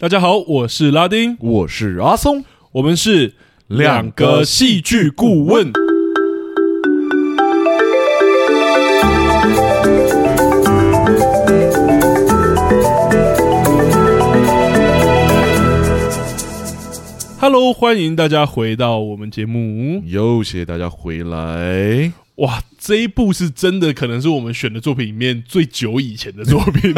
[0.00, 3.34] 大家好，我是拉丁，我是阿松，我们是
[3.66, 5.70] 两个戏剧顾问。
[17.38, 22.10] Hello，欢迎大家回到我们节目，又谢谢大家回来。
[22.40, 22.62] 哇！
[22.82, 26.94] 这一部是真的，可能是我们选的作品里面最久以前的作品。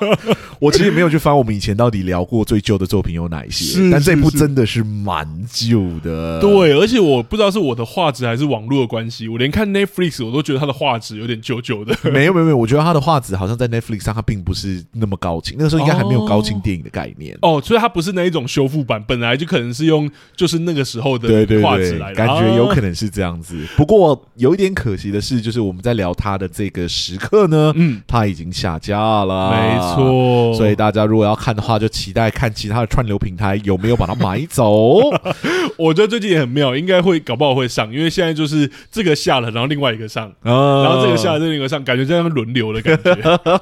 [0.60, 6.38] 我其实也没有去翻我们以前到底聊过最旧的作品有哪一些，但这一部真的是蛮旧的。
[6.38, 11.96] 对，而且我不知道是我的画质还是网络的关系，我连看 Netflix 我都觉得它的画质有点旧旧的。
[12.12, 17.34] 没有没有没有，我觉得它的画质好像在 Netflix 上它并不是那么高清，那个时候应该还没有高清电影的概念。
[17.40, 21.28] 哦，所以它不是那一种修复版，本来就可能是用就是那个时候的
[21.62, 23.58] 画质来的，感觉有可能是这样子。
[23.74, 30.54] 不过有一点可惜的是，就是我们在聊他的这个时刻呢，嗯，他已经下架了，没错。
[30.54, 34.98] 所以大家如果要看的话，就期待看其他的串流平台有没有把它买走。
[35.78, 43.12] 我觉得最近也很妙，应该会搞不好会上，因为现在就是这个下了，然后另外一个上，嗯、然后这个下了，另一个上，感觉这样轮流的感觉。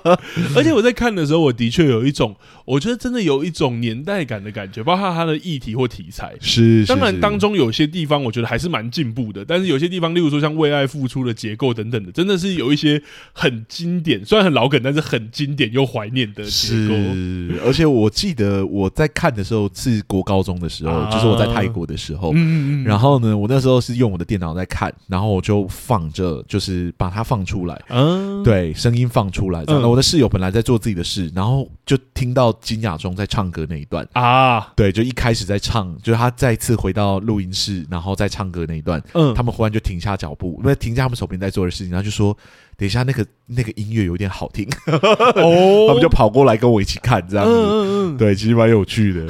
[0.56, 6.34] 而且我在看的时候，我的确有一种，我觉得真的有一种年代感的感觉，包括它的议题或题材。
[6.40, 16.94] 是，当然当中有些地方我觉得还是蛮进步的，但是有些地方，例如说像为爱付出的结构等等的，真的是有一些很经典，虽然很老梗，但是很经典又怀念的结构。
[16.94, 22.32] 是，而且我记得我在看的时候是国高中的时候，啊、就是我在泰国的时候。
[22.34, 22.84] 嗯嗯。
[22.84, 27.80] 然后呢，我那时候是用我的电脑在看，然后我就放着，就是把它放出来。
[27.88, 28.44] 嗯、啊。
[28.44, 29.64] 对，声音放出来。
[29.64, 34.72] 然后我的室友本来在做自己的事，然后就听到金雅中在唱歌那一段啊。
[34.76, 39.02] 对，就一开始在唱，就是他再次回到录音室，然后再唱歌那一段。
[39.14, 39.34] 嗯。
[39.34, 42.36] 他们忽然就停下脚步，因为停下他们手边在做的事情，然后就说。
[42.76, 49.26] 等一下，那个那个音乐有点好听，哦， 他们就跑过来跟我一起看，这样子，嗯、对，其实蛮有趣的。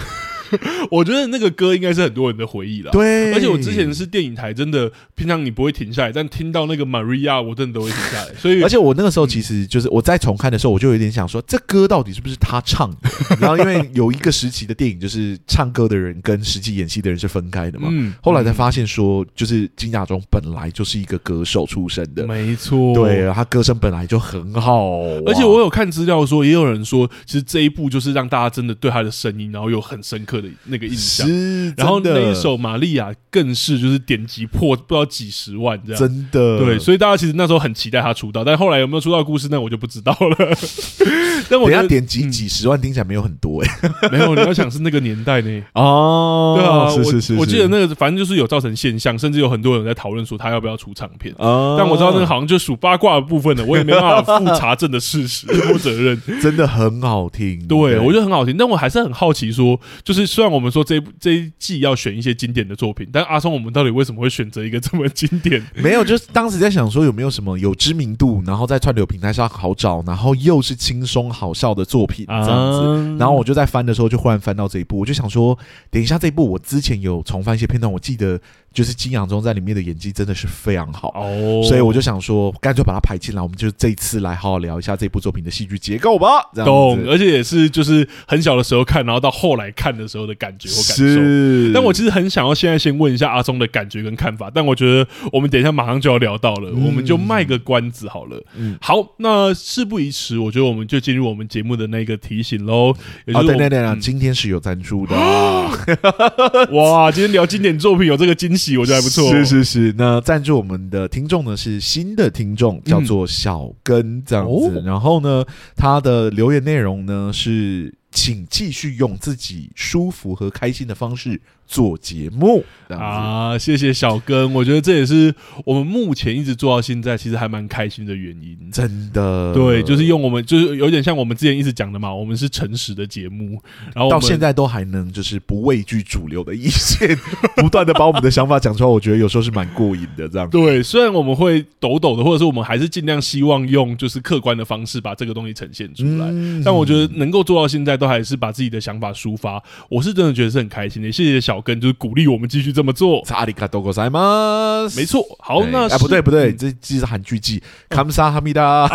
[0.90, 2.90] 我觉得那个歌应该是很多人的回忆了。
[2.90, 8.34] 对，而且我之前是电影台，真的平常你不会停下来，但听到那个 Maria，我真的都会停下来。
[8.34, 13.10] 所以， 而且我那个时候其实就是我在重看的时候，我就有点想说，这歌到底是不是他唱的？
[13.40, 17.88] 然后因为有一个时期的电影，就是唱歌的人跟实际演戏的人是分开的嘛。
[17.90, 18.12] 嗯。
[18.22, 22.94] 后来才发现说，就是金雅中本来就是一个歌手出身的，没错。
[22.94, 24.98] 对，他歌声本来就很好。
[25.26, 30.39] 而且我有看资料说，也有人说，其实这一部就是让大家真的对他的声音，然后有很深刻。
[30.64, 31.28] 那个印象，
[31.76, 36.58] 然后那一首《玛利亚》更是就是点击破不知道几十万这样，真的。
[36.58, 40.56] 对，所以大家其实那时候很期待他出道，但后来有没有出道故事，那我就不知道了。
[41.48, 45.62] 但我觉得点击几十万听起来没有很多哎、欸，没有，你要想是那个年代呢。
[45.74, 51.76] 哦，对啊，是是是，我记得那个反正就是有造成现象，甚至有很多人在讨论说他要不要出唱片，哦。
[51.78, 65.60] 但我知道那个好像就属八卦的部分的，我也没办法负查证的事实，负责任， 真的很好听，对，我觉得很好听，但我还是很好奇说，就是虽然我们说这一部这一季要选一些经典的作品，但阿松，我们到底为什么会选择一个这么经典？
[65.74, 73.16] 没有，就是当时在想说有没有什么有知名度，然后在串流平台上好找，然后又是轻松好笑的作品这样子。
[73.18, 75.58] 然后我就在翻的时候，就忽然翻到这一部，我就想说，
[75.90, 78.40] 等一下这一部我之前有重翻一些片段，我记得。
[78.72, 86.28] 就是金洋中在里面的演技真的是非常好哦，所以我就想说，干脆把它排进来，我们就这一次来好好聊一下这部作品的戏剧结构吧。
[86.64, 91.04] 懂，而且也是就是很小的时候看，然后到后来看的时候的感觉和感受。
[91.04, 98.40] 是，但我其实很想要现在先问一下阿松的感觉跟看法，但我觉得我们等一下马上就要聊到了，我们就卖个关子好了。
[98.56, 102.94] 嗯，好，那事不宜迟，我觉得我们就进入我们节目的那个提醒喽。
[103.34, 105.16] 哦，对对对啊，今天是有赞助的。
[106.70, 108.76] 哇，今天聊经典作品有这个惊喜。
[108.76, 109.94] 我觉得还不错，是是是。
[109.96, 114.82] 那赞助我们的听众呢是新的听众，叫做小根这样子。
[114.84, 115.44] 然后呢，
[115.74, 121.40] 他的留言内容呢是，请继续用自己舒服和开心的方式。
[121.70, 125.32] 做节目啊，谢谢小根，我觉得这也是
[125.64, 128.58] 我们目前一直做到现在，其实还蛮开心的原因。
[128.72, 133.56] 真的，对，就是用我们，就是有点像我们之前一直讲的嘛，我们是诚实的节目，
[133.94, 137.16] 然后到现在都还能就是不畏惧主流的意见，
[137.54, 140.28] 不断的把我们的想法讲出来，我觉得有时候是蛮过瘾的。
[140.28, 151.12] 这样对，虽然我们会抖抖的，或者是我们还是尽量希望用就是客观的方式把这个东西呈现出来，嗯、但我觉得能够做到现在，都还是把自己的想法抒发，我是真的觉得是很开心的。
[151.12, 151.59] 谢谢小。
[151.60, 153.22] 跟就是鼓励我们继续这么做。
[153.30, 154.86] 阿里卡多哥塞吗？
[154.96, 155.24] 没错。
[155.38, 157.62] 好，那哎不对不对，这这是韩剧季。
[157.88, 158.88] 卡姆萨哈密达。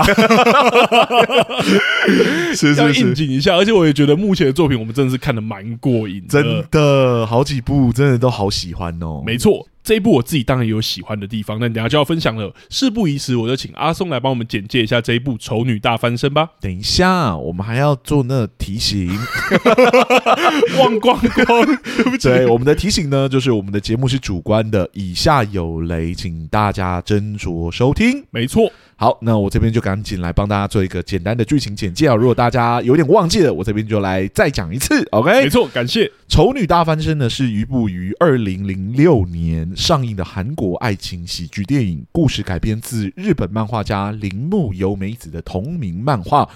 [2.55, 3.55] 是是是，要应景一下。
[3.55, 9.21] 而且我也觉得目前的作品，我们真的是看得蛮过瘾，真的好几部，真的都好喜欢哦。
[9.25, 9.67] 没错。
[9.85, 12.51] 这一部我自己当然也有喜欢的地方，那等下就要分享了。
[12.71, 16.49] 事不宜迟，我就请阿松来帮我们简介一下这一部《丑女大翻身》吧。
[16.59, 19.07] 等一下，我们还要做那提醒，
[20.79, 21.65] 忘光光，
[21.97, 22.27] 对不起。
[22.27, 28.25] 对，我们的提醒呢，就是我们的节目是主观的，以下有雷，请大家斟酌收听。
[28.31, 28.71] 没错。
[28.97, 32.15] 好，那我这边就赶紧来帮大家做一个简单的剧情简介啊！
[32.15, 35.05] 如果大家有点忘记了，我这边就来再讲一次。
[35.11, 46.47] OK，没错，感谢《丑女大翻身》呢，是一部于二零零六年上映的韩国爱情喜剧电影，故事改编自日本漫画家铃木由美子的同名漫画。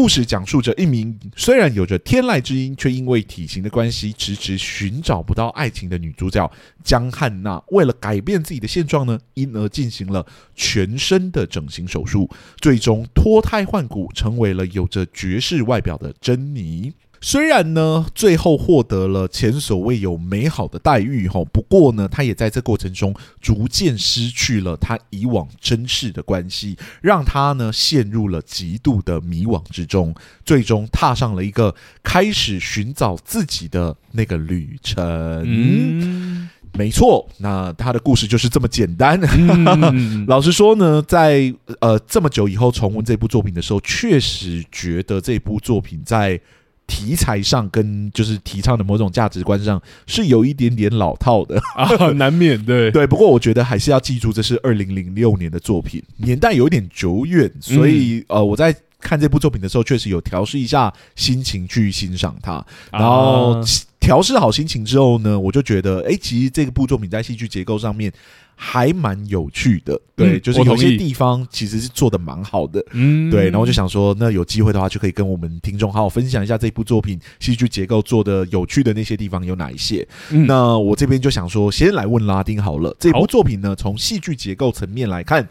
[0.00, 6.48] 故事讲述着一名虽然有着天籁之音，却因为体型的关系迟迟寻找不到爱情的女主角
[6.84, 10.24] 江汉娜，为了改变自己的现状呢，因而进行了
[10.54, 16.92] 全身的整形手术，最终脱胎换骨，成为了有着绝世外表的珍妮。
[17.20, 31.74] 虽然呢，最后获得了前所未有美好的待遇哈，不过呢，他也在这过程中逐渐失去了他以往珍视的关系，让他呢陷入了极度的迷惘之中，最终踏上了一个
[32.04, 35.04] 开始寻找自己的那个旅程。
[35.44, 39.20] 嗯，没错，那他的故事就是这么简单。
[39.22, 46.40] 嗯、老实说呢，在呃这么久以后重温这部作品的时候，确实觉得这部作品在。
[46.88, 53.06] 题材上跟就是提倡的某种价值观上是有一点点老套的 啊，难免对对。
[53.06, 63.62] 不过我觉得还是要记住，这是二零零六年的作品，年代有点久远，所以呃，我在看这部作品的时候，确实有调试一下心情去欣赏它，然后
[64.00, 68.12] 调试好心情之后呢，我就觉得，哎，其实这个部作品在戏剧结构上面。
[68.60, 80.06] 还蛮有趣的，对，嗯、就是有些地方其实是做的蛮好的，嗯，对，然后就想说，那有机会的话，就可以跟我们听众好好分享一下这部作品戏剧结构做的有趣的那些地方有哪一些。
[80.30, 85.48] 嗯、那我这边就想说，先来问拉丁好了，这部作品呢，从戏剧结构层面来看。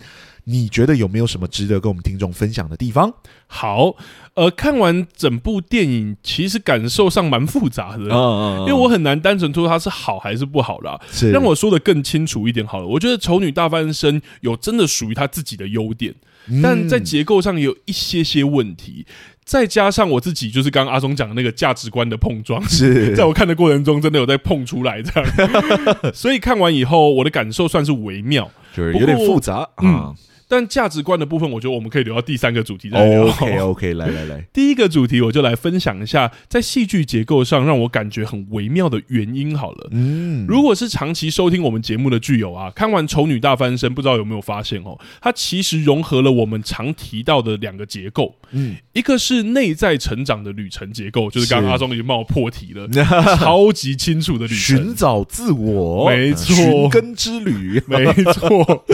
[0.50, 3.14] 你觉得有没有什么值得跟我们听众分享的地方？
[3.48, 3.94] 好，
[4.34, 10.98] 呃，看完整部电影，其实感受上蛮复杂的，嗯，因为我很难单纯说它是好还是不好啦。
[11.12, 12.88] 是，让我说的更清楚一点好了。
[12.88, 16.16] 我觉得《丑女大翻身》有真的属于它自己的优点，
[16.64, 19.06] 但在结构上也有一些些问题，
[19.44, 30.16] 再加上我自己就是刚刚阿松讲的那个价值观的碰撞，是 在我看的过程中真的有在碰出来这样， 所以看完以后我的感受算是微妙，就是有点复杂，嗯。
[30.48, 33.24] 但价值观的部分，我觉得我们可以留到第三个主题再聊。
[33.28, 39.90] OK OK，来来来， 第一个主题我就来分享一下，在戏剧结构上让我感觉很微妙的原因好了。
[39.92, 48.34] 嗯，如果是长期收听我们节目的剧友啊，看完《丑女大翻身》，不知道有没有发现哦，它其实融合了我们常提到的两个结构。
[48.52, 52.88] 嗯，一个是内在成长的旅程结构，就是刚刚阿松已经帮我破题了，
[53.36, 58.86] 超级清楚的旅程，寻找自我，没错，寻根之旅， 没错。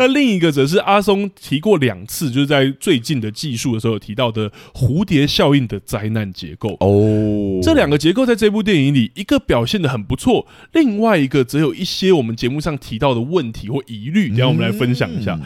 [0.00, 0.95] 那另一个则是阿。
[0.96, 7.60] 阿松提过两次，就是在最近的技术的时候有提到的蝴蝶效应的灾难结构哦。
[7.62, 15.38] 这两个结构在这部电影里，一个表现的很不错，另外一个则有一些我们节目上提到的问题或疑虑，等下我们来分享一下。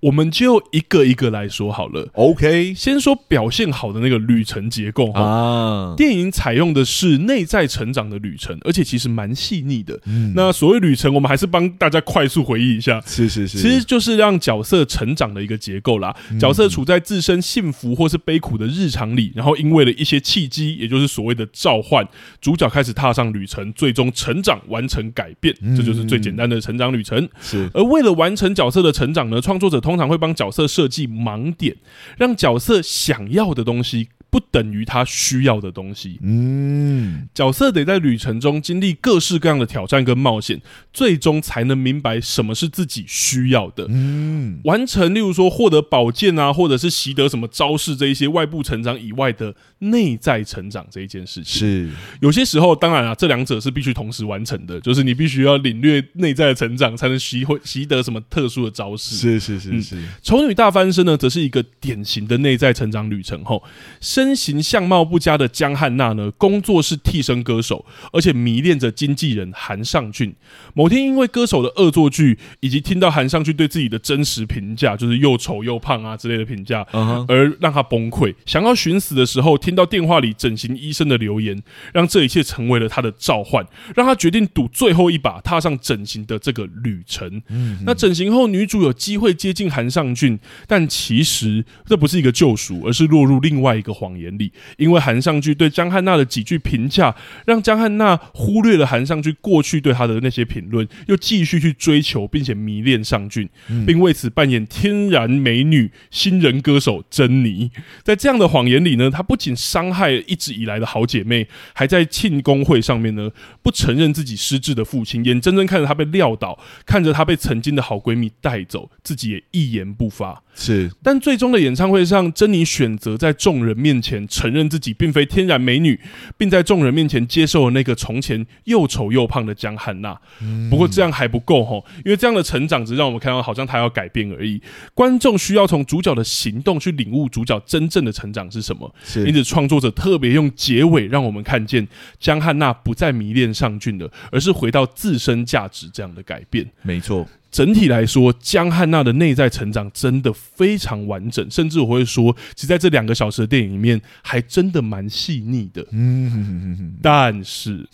[0.00, 2.08] 我们就一个一个来说好了。
[2.14, 5.94] OK，先说表现好的那个旅程结构啊。
[5.96, 9.98] 电影采用的是内在成长的旅程，而且其实蛮细腻的。
[10.06, 13.02] 嗯，那所谓旅程，我们还是帮大家快速回忆一下。
[13.06, 16.14] 是是是，其实就是让角色成长的一个结构啦。
[16.38, 22.06] 角色处在自身幸福或是悲苦的日常里，然后因为了一些契机，也就是所谓的召唤，
[22.40, 25.52] 主角开始踏上旅程，最终成长，完成改变。
[25.76, 27.28] 这就是最简单的成长旅程。
[27.40, 31.74] 是，而为了完成角色的成长呢，创作者通常会帮角色设计盲点，
[32.18, 34.10] 让角色想要的东西。
[34.38, 36.20] 不等于他需要的东西。
[36.22, 40.60] 嗯，角色得在旅程中经历各式各样的挑战跟冒险，
[40.92, 43.86] 最终才能明白什么是自己需要的。
[43.88, 51.58] 嗯，完成，例如说获得宝剑啊，或者是习得什么招式这一些外部成长以外的内在成长这一件事情。
[51.58, 51.90] 是，
[52.20, 59.16] 有些时候当然啊，这两者是必须同时完成的，就是你必须要领略内在的成长，才能习会习得什么特殊的招式。
[59.16, 63.44] 是是是是，丑女大翻身呢，则是一个典型的内在成长旅程。
[63.44, 63.60] 后。
[64.00, 70.34] 身形相貌不佳的江汉娜呢，工作是替身歌手，而且迷恋着经纪人韩尚俊。
[70.74, 76.86] 某天因为歌手的恶作剧，以及听到韩尚俊对自己的真实评价，就是又丑又胖啊之类的评价，
[77.28, 78.34] 而让他崩溃。
[78.46, 81.60] 想要寻死的时候，听到电话里整形医生的留言，
[81.92, 87.42] 让这一切成为了他的召唤，让他决定赌最后一把，踏上整形的这个旅程。
[87.84, 97.14] 那整形后，女主有机会接近韩尚俊，但其实这不是一个救赎，而是落入另外一个谎言里，因为韩尚俊对江汉娜的几句评价，
[97.46, 103.48] 让江汉娜忽略了韩尚俊过去对她的那些评论，又继续去追求并且迷恋尚俊，
[103.84, 107.70] 并为此扮演天然美女新人歌手珍妮。
[108.04, 113.30] 在这样的谎言里呢，她不仅伤害了一直以来的好姐妹，还在庆功会上面呢
[113.62, 120.42] 不承认自己失智的父亲，眼睁睁看着他被撂倒，看着他被曾经的好闺蜜带走，自己也一言不发。
[120.60, 125.98] 是，但最终的演唱会上，珍妮选择在众人面前承认自己并非天然美女，
[126.36, 130.20] 并在众人面前接受了那个从前又丑又胖的江汉娜。
[130.68, 134.60] 不过这样还不够吼，因为这样的成长只让我们看到好像她要改变而已。
[134.94, 138.92] 观众需要从主角的行动去领悟主角真正的成长是什么。
[139.24, 141.86] 因此创作者特别用结尾让我们看见
[142.18, 146.66] 江汉娜不再迷恋尚俊了，而是回到自身价值这样的改变。
[146.82, 147.24] 没错。
[147.50, 155.86] 整体来说，江汉娜的内在成长真的非常完整，甚至我会说，其实在这两个小时的电影里面，还真的蛮细腻的。
[155.92, 157.88] 嗯，但是，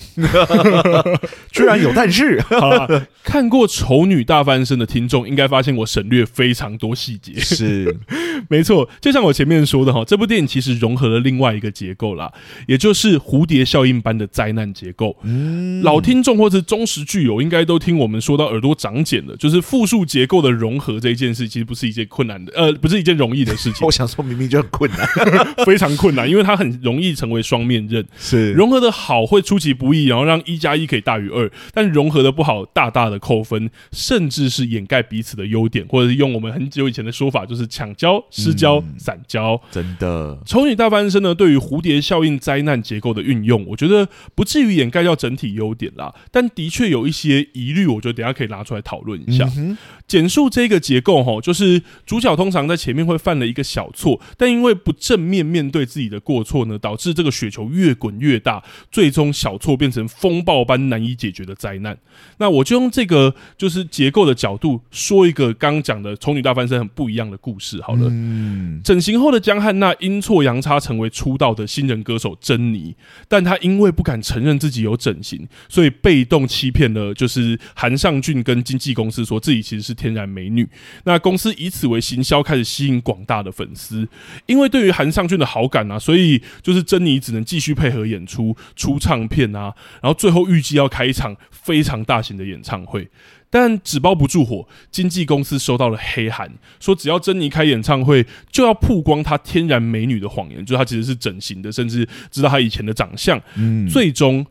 [1.53, 7.35] 居然有但是， 好啦，看过《丑女大翻身》的听众应该发现我省略非常多细节。
[7.39, 7.97] 是，
[8.51, 12.33] 没错，就像我前面说的哈，这部电影其实融合了另外一个结构啦，
[12.67, 15.17] 也就是蝴蝶效应般的灾难结构。
[15.23, 19.37] 嗯，老听众或是忠实剧友应该都听我们说到耳朵长茧了。
[19.45, 23.85] 就是复数结构的融合这一件事，其实不是一件困难的，呃，不是一件容易的事情。
[23.87, 25.07] 我想说，明明就很困难，
[25.67, 28.03] 非常困难，因为它很容易成为双面刃。
[28.17, 39.61] 是融合的好会出其不意，然后让一加一可以大于二；但融合的不好，大大的扣分，甚至是掩盖彼此的优点，或者是用我们很久以前的说法，就是抢交、失交、散交。
[39.71, 49.34] 真的，丑女大翻身呢，对于蝴蝶效应灾难结构的运用，我觉得不至于掩盖掉整体优点啦，但的确有一些疑虑，我觉得等下可以拿出来讨论一下。
[49.57, 49.77] 嗯、
[50.07, 58.63] 简述这个结构哈，就是主角通常在前面会犯了一个小错，但因为不正面面对自己的过错呢，导致这个雪球越滚越大，
[58.93, 61.99] 最终小错变成风暴般难以解决的灾难。
[62.39, 68.09] 那我就用这个就是结构的角度说一个刚刚讲的丑女大翻身很不一样的故事好了。
[68.11, 72.95] 嗯、整形后的江汉娜阴错阳差成为出道的新人歌手珍妮，
[73.27, 79.24] 但她因为不敢承认自己有整形，所以被动欺骗了就是韩尚俊跟经纪公司。
[79.25, 80.69] 说自己其实是天然美女，
[81.05, 84.07] 那公司以此为行销，开始吸引广大的粉丝。
[84.47, 93.09] 因为对于韩尚俊的好感啊，所以就是珍妮只能继续配合演出、出唱片啊，然后最后预计要开一场非常大型的演唱会。
[93.51, 96.51] 但纸包不住火，经纪公司收到了黑函，
[96.81, 103.41] 说只要珍妮开演唱会，就要曝光她天然美女的谎言，就是她其实是整形的，甚至知道她以前的长相。
[103.57, 104.45] 嗯，最终。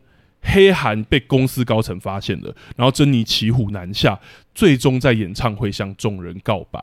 [0.44, 4.20] 黑函被公司高层发现了，然后珍妮骑虎难下，
[4.54, 6.80] 最终在演唱会向众人告白。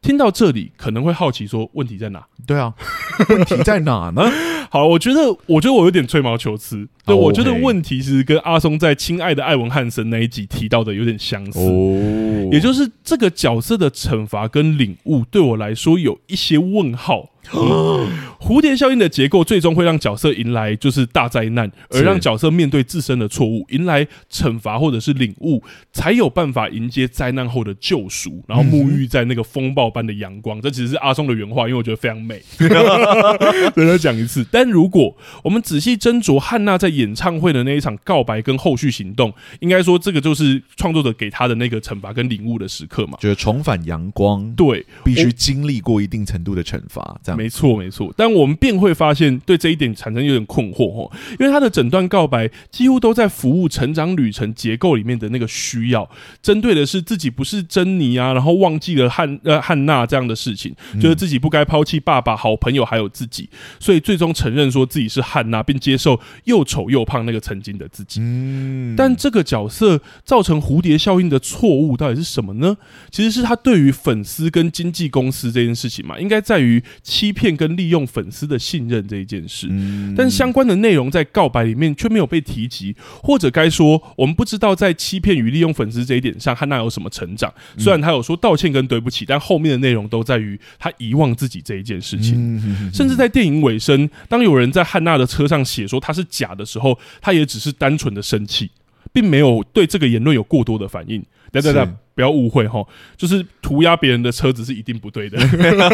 [0.00, 2.26] 听到这里，可能会好奇说：问题在哪？
[2.44, 2.74] 对啊，
[3.28, 4.22] 问题在哪呢？
[4.68, 6.88] 好，我觉得，我觉得我有点吹毛求疵。
[7.04, 12.52] 对，oh, 我觉得问题其实跟阿松在《亲爱的艾文汉森》那一集提到的有点相似，oh.
[12.52, 17.28] 也就是这个角色的惩罚跟领悟，对我来说有一些问号。
[17.54, 18.08] 嗯、
[18.40, 30.60] 蝴蝶效应的结构最终会让角色迎来就是大灾难，而让角色面对自身的错误，迎来惩罚或者是领悟，才有办法迎接灾难后的救赎，然后沐浴在那个风暴般的阳光。
[30.60, 32.40] 这其实是阿松的原话，因为我觉得非常美。
[33.74, 47.36] 再讲一次，但如果我们仔细斟酌汉娜在演唱会的那一场告白跟后续行动，应该说这个就是创作者给他的那个惩罚跟领悟的时刻嘛，就是重返阳光，对，必须经历过一定程度的惩罚，这样。
[47.36, 51.10] 没错，没错，但我们便会发现，对这一点产生有点困惑哦，
[51.40, 56.08] 因为他的整段告白几乎都在服务成长旅程结构里面的那个需要，
[56.42, 63.48] 针对的是自己不是珍妮啊，然后忘记了汉呃汉娜这样的事情，觉得自己不该抛弃爸爸、好朋友还有自己，
[63.80, 68.20] 所以最终承认说自己是汉娜，并接受又丑又胖那个曾经的自己。
[68.22, 72.76] 嗯，但这个角色造成蝴蝶效应的错误到底是什么呢？
[73.10, 76.82] 其实是他对于粉丝跟经纪公司这件事情嘛，应该在于。
[77.22, 79.68] 欺骗跟利用粉丝的信任这一件事，
[80.16, 87.54] 但相关的内容在告白里面却没有被提及，或者该说，我们不知道在欺骗与利用粉丝这一点上，汉娜有什么成长。
[87.78, 92.60] 虽然他有说道歉跟对不起，但后面的内容都在于他遗忘自己这一件事情。
[92.92, 98.68] 甚至在电影尾声，当有人在汉娜的车上写说他是假的时候，他也只是单纯的生气，
[99.12, 101.24] 并没有对这个言论有过多的反应。
[101.52, 105.38] 等等等，不要误会哈，就是涂鸦别人的车子是一定不对的，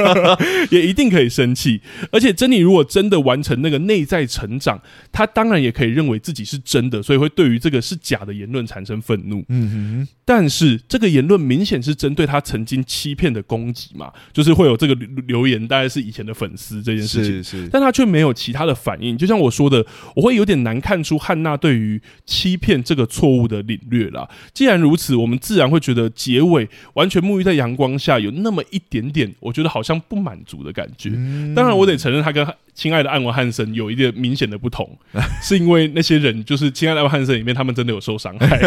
[0.70, 1.80] 也一定可以生气。
[2.10, 4.80] 而且珍妮如果真的完成那个内在成长，
[5.12, 9.44] 她当然也可以认为自己是真的，所以会对于这个是假的言论产生愤怒。
[9.48, 10.08] 嗯哼。
[10.24, 14.94] 但是这个言论明显是针对他曾经欺骗的攻击嘛，就是会有这个
[15.26, 17.42] 留言，大概是以前的粉丝这件事情。
[17.42, 17.68] 是是。
[17.72, 24.28] 但他却没有其他的反应，就像我说的，我会有点难看出汉娜对于欺骗这个错误的领略啦。
[24.52, 26.07] 既然如此，我们自然会觉得。
[26.10, 31.10] 结尾完全沐浴在阳光下，有那么一点点，我觉得好像不满足的感觉。
[31.54, 34.88] 当然，我得承认，他跟亲爱的艾文汉森有一点明显的不同，
[35.42, 38.58] 是因为那些人就是亲爱的艾文汉森里面，他们真的有受伤害，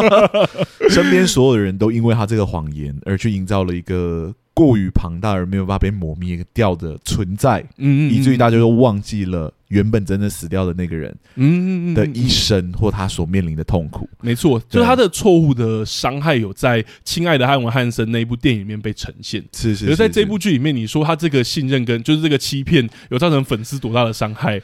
[0.90, 4.34] 身边所有的人都因为他这个谎言而去营造了一个
[4.66, 9.52] 过于庞大而没有办法被磨灭掉的存在，嗯嗯，以至于大家都忘记了。
[9.68, 19.88] 原本真的死掉的那个人，嗯，的一生或他所面临的痛苦，没错，就是他的错误的伤害有在《亲爱的汉文汉森》那一部电影里面被呈现，是是。
[19.88, 24.60] 而在这部剧里面，你说他这个信任跟就是这个欺骗有造成粉丝多大的伤害？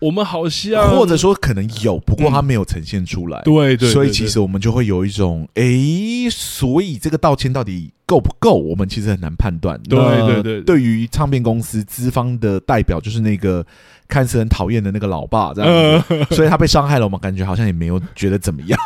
[0.00, 3.42] 我们好像或者说可能有，不过他没有呈现出来。
[3.42, 8.54] 对对，所以其实我们就会有一种，诶，所以这个道歉到底够不够？
[8.54, 9.80] 我们其实很难判断。
[9.82, 13.64] 对对对，对于唱片公司资方的代表，就是那个。
[14.08, 18.80] 看似很讨厌的那个老爸，这样子，所以他被伤害了，我们感觉好像也没有觉得怎么样。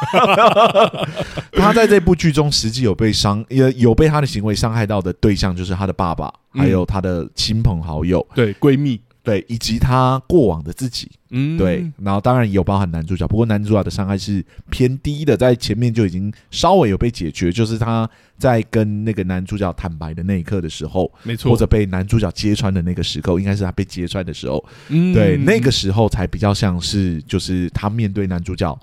[1.54, 9.00] 他在这部剧中实际有被伤，也有被他的行为伤害到的对象，就是他的爸爸，还有他的亲朋好友，对，闺蜜。
[9.22, 28.76] 对，以及他过往的自己，嗯，对，然后当然也有包含男主角，不过男主角的伤害是偏低的，在前面就已经稍微有被解决，就是他在跟那个男主角坦白的那一刻的时候，没错，或者被男主角揭穿的那个时刻，应该是他被揭穿的时候，嗯，对，那个时候才比较像是就是他面对男主角。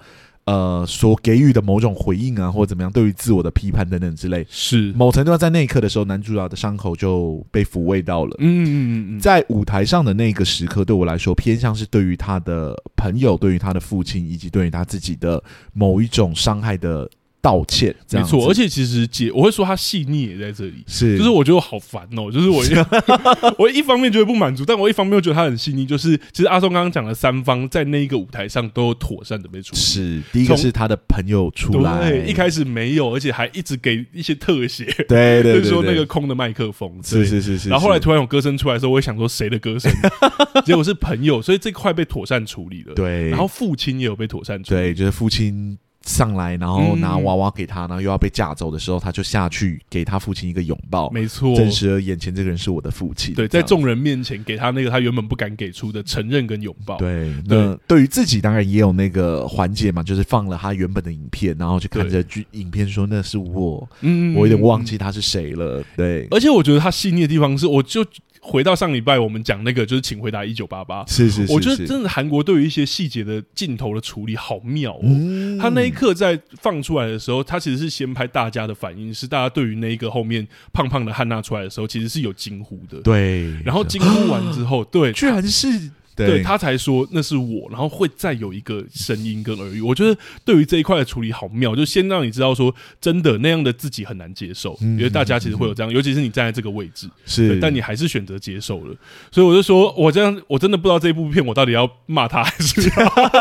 [0.50, 8.36] 呃，所给予的某种回应啊，或者怎么样，对于自我的批判等等之类，是某程度上在那一刻的时候，男主角的伤口就被抚慰到了。
[8.40, 17.08] 嗯嗯嗯嗯，在舞台上的那个时刻，对我来说，偏向是对于他的朋友，对于他的父亲，以及对于他自己的某一种伤害的。
[17.42, 22.70] 道歉，没错，而且其实姐，我会说他细腻也在这里，是，就是我觉得我好烦哦，就是我一，
[23.58, 39.90] 我一方面觉得不满足，但我一方面又觉得他很细腻，就是其实阿松刚刚讲的三方在那一个舞台上都有妥善的被处理，是，第一个是他的朋友出来，对，一开始没有，而且还一直给一些特写，对对，就是说那个空的麦克风，是是是是，然后后来突然有歌声出来的时候，我也想说谁的歌声，
[40.66, 45.78] 结果是朋友，所以这块被妥善处理了，对，然后父亲也有被妥善处理，对，就是父亲。
[46.10, 51.08] 上来，然后拿娃娃给他，然后又要被架走的时候，他就下去给他父亲一个拥抱。
[51.12, 53.36] 没错，证实了眼前这个人是我的父亲。
[53.36, 56.98] 对，在众人面前给他那个他原本不敢给出的承认跟拥抱。
[56.98, 65.84] 对，那对于自己当然也有那个环节嘛，就是放了他原本的影片，然后就看着剧影片说那是我，嗯，我有点忘记他是谁了。
[65.96, 68.04] 对，而且我觉得他细腻的地方是，我就。
[68.42, 71.06] 回到上礼拜，我们讲那个就是，请回答一九八八。
[71.08, 75.02] 是是是，我觉得真的韩国对于一些细节的镜头的处理好妙哦。
[75.04, 83.00] 嗯、他那一刻在放出来的时候，他其实是先拍大家的反应，是大家对于那一个后面胖胖的汉娜出来的时候，其实是有惊呼的。
[83.02, 85.92] 对，然后惊呼完之后，对， 居然是。
[86.16, 89.82] 对，对他才说那是我，然后会再有一个声音跟耳语。
[89.82, 98.96] 我觉得对于这一块的处理好妙，就先让你知道说真的那样的自己很难接受，因为大家其实会有这样，尤其是你站在这个位置，是，但你还是选择接受了。
[99.32, 102.82] 所以我就说，我这样我真的不知道这部片我到底要骂他还是？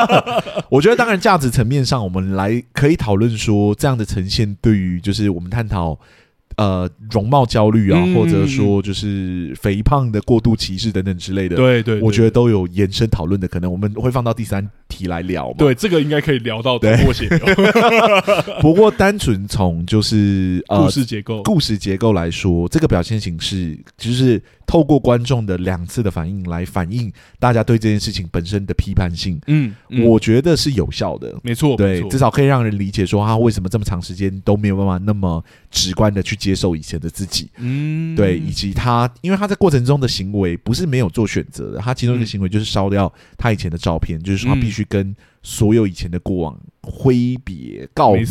[0.71, 5.99] 我觉得当然价值层面上，我们来可以讨论说这样的呈现对于就是我们探讨。
[6.59, 13.71] 呃，容貌焦虑啊，或者说就是肥胖的过度歧视等等之类的，对对，我觉得都有延伸讨论的可能。
[13.71, 15.55] 我们会放到第三题来聊嘛？
[15.57, 16.99] 对，这个应该可以聊到对。
[18.61, 24.43] 不过，单纯从就是呃故事结构、故事结构来说，这个表现形式就是。
[24.69, 48.27] 透过观众的两次的反应来反映大家对这件事情本身的批判性，嗯，嗯，我觉得是有效的，没错，对，至少可以让人理解说他为什么这么长时间都没有办法那么直观的去接受以前的自己，嗯，对，以及他因为他在过程中的行为不是没有做选择的，他其中一个行为就是烧掉他以前的照片，嗯、就是说他必须跟所有以前的过往挥别告别，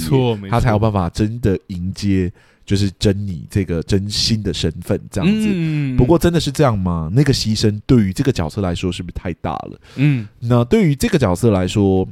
[0.52, 2.32] 他才有办法真的迎接。
[2.67, 7.10] 就是争你这个真心的身份这样子，嗯，不过真的是这样吗？
[7.13, 9.80] 那个牺牲对于这个角色来说是不是太大了？
[9.95, 12.06] 嗯，那对于这个角色来说，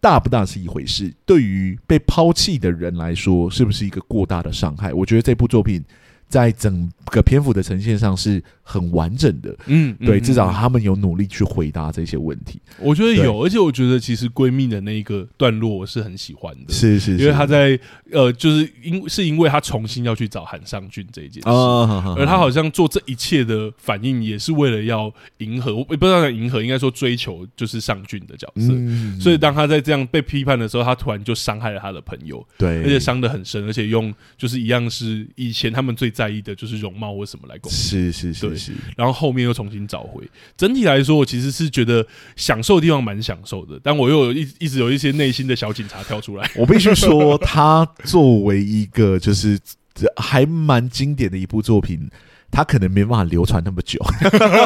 [0.00, 4.94] 大不大是一回事；对于被抛弃的人来说，是不是一个过大的伤害？
[4.94, 5.84] 我觉得这部作品
[6.28, 12.60] 在整个篇幅的呈现上是很完整的，嗯，对，嗯、至少他们有努力去回答这些问题。
[12.78, 17.78] 我觉得有，而且我觉得其实闺蜜的那一个段落我是很喜欢的，是是，是，因为她在
[18.12, 28.68] 呃，就是因是因为她重新要去找韩尚俊这一件事，哦、而她好像做这一切的反应也是为了要迎合，我不知道讲迎合，应该说追求就是尚俊的角色。
[28.68, 40.28] 嗯、所以当她在这样被批判的时候，她突然就伤害了她的朋友，对，而且伤得很深，而且用就是一样是以前他们最在意的就是容貌或什么来攻击，是是是是，然后后面又重新找回。
[40.56, 42.04] 整体来说，我其实是觉得
[42.34, 46.50] 享受的地方蛮享受的，但我又有一一直有一些内心的小警察跳出来。
[46.56, 49.56] 我必须说，他作为一个就是
[50.18, 52.10] 还蛮经典的一部作品，
[52.50, 54.04] 他可能没办法流传那么久。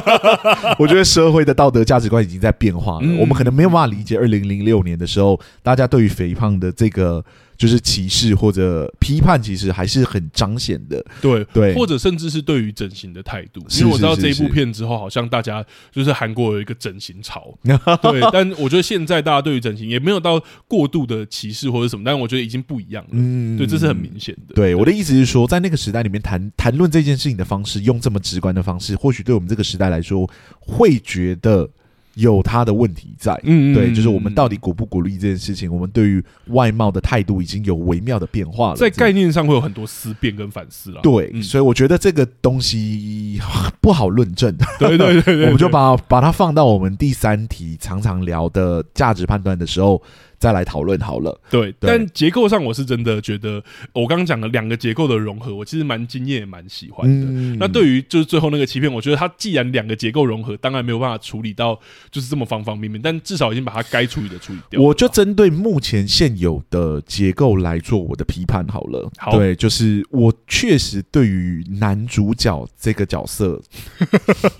[0.80, 7.22] 我觉得社会的道德价值观已经在变化了，我们可能没有办法理解二零零六年的时候，大家对于肥胖的这个。
[7.62, 11.00] 就是歧视或者批判，其实还是很彰显的。
[11.20, 13.64] 对对，或者甚至是对于整形的态度。
[13.78, 17.56] 因为我知道这一部片之后，好像大家就是韩国有一个整形潮。
[18.02, 23.10] 对，但我觉得现在大家对于整形也没有到过度的歧视或者什么，但我觉得已经不一样了。
[23.12, 24.56] 嗯，对，这是很明显的。
[24.56, 31.70] 对，我的意思是说，在那个时代里面谈谈论这件事情的方式，用这么直观的方式，或许对我们这个时代来说，会觉得。
[32.14, 35.72] 有他的问题在，嗯，对，就是我们到底鼓不鼓励这件事情？
[35.72, 41.00] 我们对于外貌的态度已经有微妙的变化了，在概念上会有很多思辨跟反思了。
[41.02, 43.40] 对，嗯、所以我觉得这个东西
[43.80, 44.54] 不好论证。
[44.78, 50.02] 对 对对，对， 我们就把把它放到我们第三题常常聊的价值判断的时候。
[50.42, 51.40] 再来讨论好了。
[51.48, 57.26] 对，对，但结构上我是真的觉得，我刚刚讲的两个结构的融合，我其实蛮惊艳，蛮喜欢的。
[57.28, 61.78] 嗯、那对于就是最后那个欺骗，我觉得他既然两个结构融合，当然没有办法处理到
[62.10, 64.82] 就是这么方方面面，但至少已经把它该处理的处理掉。
[64.82, 69.08] 我就针对目前现有的结构来做我的批判好了。
[69.18, 73.62] 好，对，就是我确实对于男主角这个角色，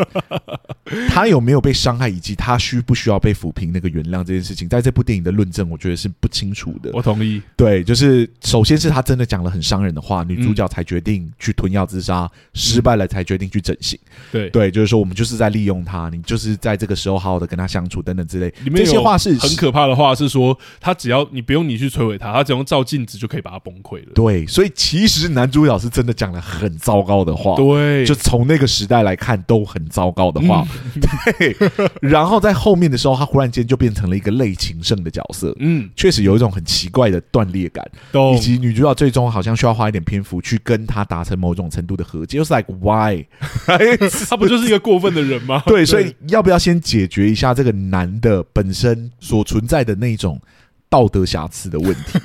[1.11, 5.72] 他有没有被伤害，以及他需不需要被抚平那个原谅这件事情，在这部电影的论证。
[5.73, 6.91] 我觉得是不清楚的。
[6.93, 7.41] 我同意。
[7.57, 13.99] 对，就是首先是他真的讲了很伤人的话，女主角才决定去吞药自杀，失败了才决定去整形。
[14.31, 18.53] 对对，就是说我们就是在利用他，你就是在这个时候好好的跟他相处等等之类。
[18.65, 24.13] 里面这些话是很可怕的话，是说他只要你不用你去摧毁他，他只用照镜子就可以把他崩溃了。
[24.15, 27.57] 对，所以其实男主角是真的讲了很糟糕的话。
[27.57, 30.67] 对，就从那个时代来看都很糟糕的话。
[31.39, 31.57] 对，
[32.01, 35.55] 然后在后面的时候，他忽然间就变成了一个类情圣的角色。
[35.65, 37.89] 嗯，确实有一种很奇怪的断裂感，
[38.35, 43.25] 以及女主角最终好像需要花一点篇幅去跟他达成某种程度的和解，就是 like why？
[44.29, 45.63] 他不就是一个过分的人吗？
[45.67, 50.41] 对，所以要不要先解决一下这个男的本身所存在的那种
[50.89, 52.19] 道德瑕疵的问题？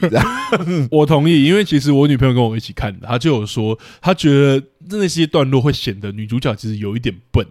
[0.90, 7.46] 我同意，因为其实我女朋友跟我一起看的，她就有说，她觉得那些段落会显得女主角其实有一点笨。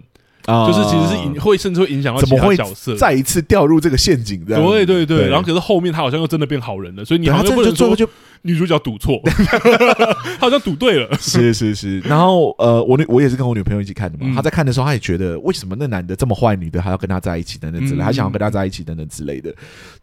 [0.47, 4.45] 啊，就是其实是影会甚至会影响到其他角色，再一次掉入这个陷阱。
[4.45, 8.09] 对对对，然后可是后面他好像又真的变好人了，所以你好像不能说就
[8.47, 11.09] 女主角赌错， 他好像赌对了。
[11.21, 19.53] 是是是，然后呃，我女我也是跟我女朋友一起看的嘛，她在看的时候，她也觉得为什么那男的这么坏，女的还要跟他在一起等等之类，还想要跟他在一起等等之类的。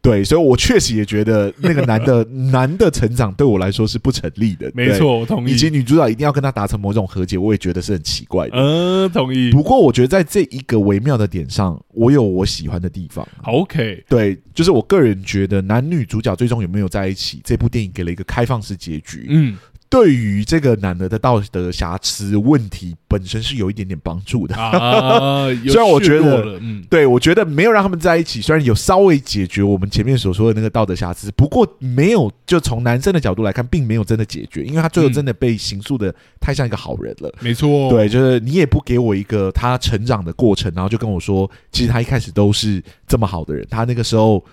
[0.01, 4.69] 对，所以我确实也觉得那个男的 男的成长对我来说是不成立的。
[4.73, 5.53] 没错，我同意。
[5.53, 8.57] 以及女主角一定要跟他达成某种和解，我也觉得是很奇怪的。
[8.57, 9.51] 嗯，同意。
[9.51, 13.27] 不过我觉得在这一个微妙的点上，我有我喜欢的地方。
[13.43, 19.27] OK，对，就是我个人觉得男女主角最终有没有在一起，这部电影给了一个开放式结局。
[19.29, 19.57] 嗯。
[19.93, 37.31] 对于这个男的的道德瑕疵问题本身是有一点点帮助的啊， 虽然我觉得，嗯，对我觉得没有让他们在一起，虽然有稍微解决我们前面所说的那个道德瑕疵，不过没有就从男生的角度来看，并没有真的解决，因为他最后真的被刑诉的太像一个好人了。
[37.41, 44.43] 没错，对，就是你也不给我一个他成长的过程，然后就跟我说，其实他一开始都是这么好的人，他那个时候。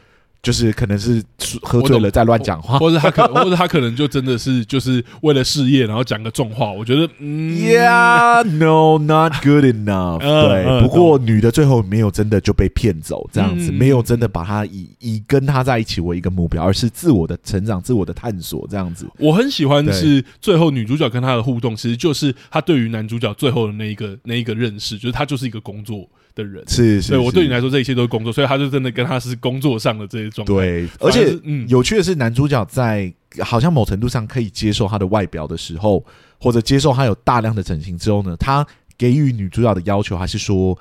[0.43, 1.23] 就是可能是
[1.63, 6.71] 喝醉了在乱讲话，或者他可能，或者他可能就真的是就是为了事业，然后讲个重话。
[6.73, 10.21] 我觉得，嗯，Yeah，no，not good enough。
[10.25, 19.07] 对，不过女的最后没有真的就被骗走，这样子没有真的把他以以跟他在一起为一个目标，而是自我的成长、自我的探索这样子。
[19.19, 26.63] 我很喜欢是最后女主角跟他的互动，其实就是他对于男主角最后的那一个那一个认识，就是他就是一个工作的人。
[26.67, 30.45] 是，是，对我对你来说这一切都是工作，所以他就真的跟他是工作上的这些。
[30.45, 36.05] 对，而且嗯，有趣的是，男主角在好像某程度上可以接受他的外表的时候，
[36.39, 38.67] 或者接受他有大量的整形之后呢，他
[38.99, 40.77] 给予女主角的要求还是说，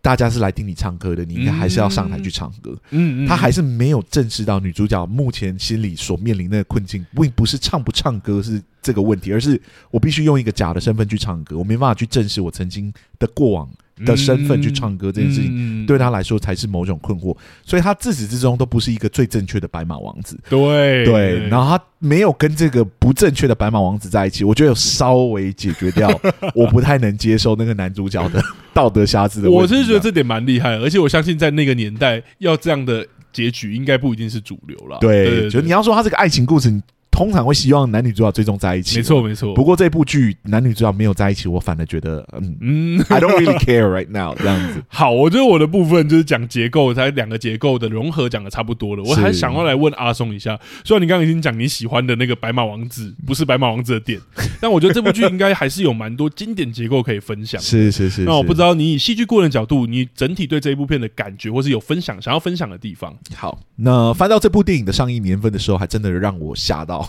[0.00, 2.74] 大家是来听你唱歌的，你应该还是要上台去唱歌。
[2.90, 13.68] 嗯嗯，他还是没有正视到女主角目前心里所面临的困境，并不是唱不唱歌是这个问题，而是我必须用一个假的身份去唱歌，我没办法去正视我曾经的过往。
[14.04, 20.38] 的身份去唱歌这件事情，对他来说才是某种困惑，所以他自始至终都不是一个最正确的白马王子。
[20.48, 26.08] 对对，然后他没有跟这个不正确的白马王子在一起，我觉得有稍微解决掉
[26.54, 29.74] 我不太能接受那个男主角的道德瑕疵的问题。
[29.74, 34.98] 我是觉得这点蛮厉害，而且我相信在那个年代要这样的结局，应该不一定是主流了。
[35.00, 36.80] 对，就你要说他这个爱情故事。
[37.10, 39.52] 通常会希望男女主角最终在一起，没错没错。
[39.54, 44.82] 不过这部剧男女主角没有在一起，我反而觉得，嗯嗯，I don't really care right now 这样子。
[44.88, 49.02] 好，我觉得我的部分就是讲结构，才两个结构的融合讲的差不多了。
[49.02, 54.18] 我还想要来问阿松一下，虽然你刚刚已经讲你喜欢的那个白马王子不是白马王子的点，
[54.60, 57.60] 但我觉得这部剧应该还是有蛮多经典结构可以分享。
[57.60, 58.22] 是是是。
[58.22, 63.14] 那我不知道你以戏剧顾问的角度，你整体对这一部片的感觉，或是有分享想要分享的地方。
[63.34, 66.99] 好，那翻到这部电影的上映年份的时候，还真的让我吓到。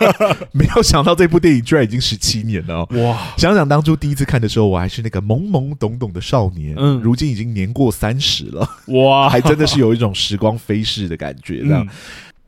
[0.52, 3.18] 没有想到这部电影居然已经十七年了哇！
[3.36, 11.86] 想想当初第一次看的时候，我还是那个懵懵懂懂的少年，嗯，如今已经年过三十了，哇， 还真的是有一种时光飞逝的感觉，这样。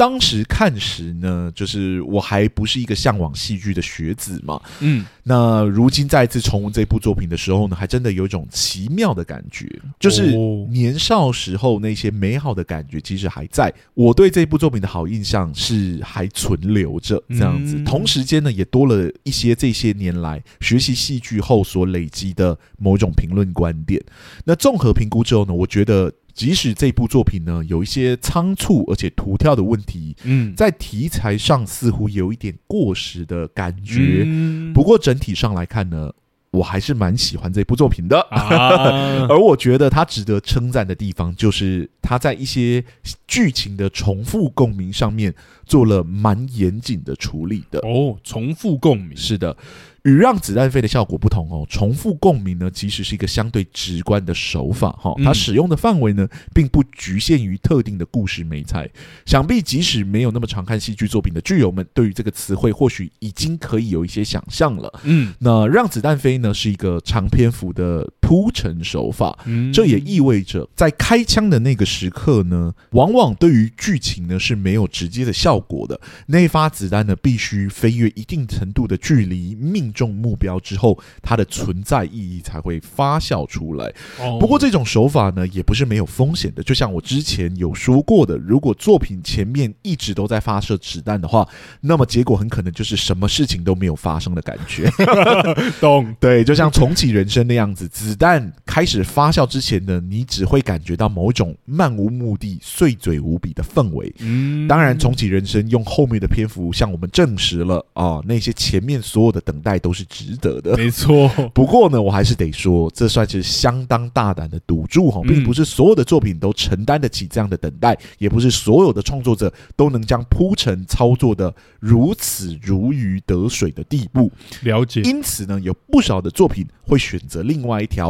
[0.03, 9.65] 当时看时呢，就是我还不是一个向往戏剧的学子嘛，嗯，那如今再次重温这部作品的时候呢，还真的有一种奇妙的感觉，
[10.01, 10.33] 就是
[10.69, 24.03] 年少时候那些美好的感觉其实还在，我对这部作品的好印象是还存留着这样子，同时间呢，也多了一些这些年来学习戏剧后所累积的某种评论观点。
[24.45, 26.13] 那综合评估之后呢，我觉得。
[26.35, 36.13] 即使这部作品呢，有一些仓促而且突跳的问题，嗯，在题材上似乎有一点过时的感觉，嗯，不过整体上来看呢，
[36.51, 38.21] 我还是蛮喜欢这部作品的。
[38.31, 42.85] 啊， 而我觉得它值得称赞的地方，就是它在一些
[43.27, 45.35] 剧情的重复共鸣上面
[45.67, 47.79] 做了蛮严谨的处理的。
[47.81, 49.57] 哦，重复共鸣，是的。
[50.05, 55.15] 与让子弹飞的效果不同哦，重复共鸣呢，其实是一个相对直观的手法哈。
[55.25, 58.89] 它使用的范围呢，并不局限于特定的故事美材。
[59.25, 65.01] 想必即使没有那么常看戏剧作品的剧友们，对于这个词汇或许已经可以有一些想象了。
[65.05, 69.39] 嗯，那让子弹飞呢，是一个长篇幅的铺陈手法。
[69.45, 76.01] 嗯，这也意味着在开枪的那个时刻呢，往往对于剧情呢是没有直接的效果的。
[76.29, 79.83] 那一发子弹呢，必须飞越一定程度的距离命。
[79.93, 83.93] 中目标之后，它的存在意义才会发酵出来。
[84.41, 86.63] 不过这种手法呢，也不是没有风险的。
[86.63, 91.47] 就像我之前有说过的，如果作品前面一直都在发射子弹的话，
[91.83, 94.91] 那么结果很可能就是什么事情都没有发生的感觉。
[95.79, 96.15] 懂？
[96.19, 104.15] 对，就像重启人生那样子，子弹开始发酵之前呢，你只会感觉到某种漫无目的、碎嘴无比的氛围。
[104.21, 109.73] 嗯，当然，重启人生用后面的篇幅向我们证实了啊，那些前面所有的等待。
[109.83, 111.29] 都是值得的，没错。
[111.53, 124.31] 不过呢，我还是得说，这算是相当大胆的赌注哈，并不是所有的作品都承担得起这样的等待，也不是所有的创作者都能将铺陈操作的如此如鱼得水的地步。
[124.61, 125.01] 了解。
[125.01, 128.02] 因此呢，有不少的作品会选择另外一条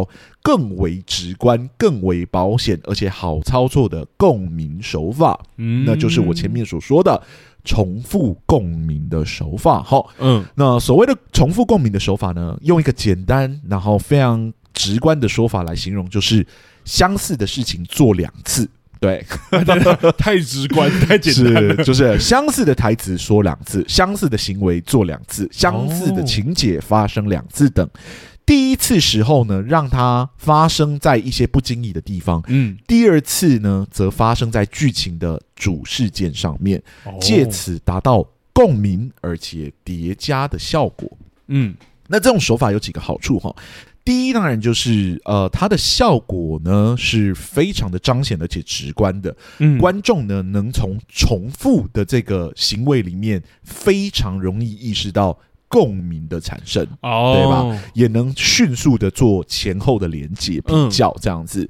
[0.42, 7.22] 更为直观、更为保险而且好操作的共鸣手法，嗯，那就是我前面所说的。
[7.64, 16.44] 重复共鸣的手法，好，嗯，那所谓的重复共鸣的手法呢，用一个简单然后非常直观的说法来形容，就是
[16.85, 19.24] 相似的事情做两次，对，
[20.18, 27.88] 太直观，太简单了，就是相似的台词说两次，相似的行为做两次，相似的情节发生两次等。
[28.44, 32.42] 第一次时候呢，让它发生在一些不经意的地方。
[32.48, 36.83] 嗯，第二次呢，则发生在剧情的主事件上面，
[37.20, 41.11] 借此达到共鸣而且叠加的效果。
[41.46, 41.74] 嗯，
[42.09, 43.55] 那这种手法有几个好处哈。
[44.05, 49.35] 第一，当然就是呃，它的效果呢是非常的彰显而且直观的。
[49.59, 55.38] 嗯，观众呢能从重复的这个行为里面非常容易意识到。
[55.73, 57.83] 共鸣的产生，哦，对吧？
[57.95, 61.67] 也能迅速的做前后的连接比较，这样子。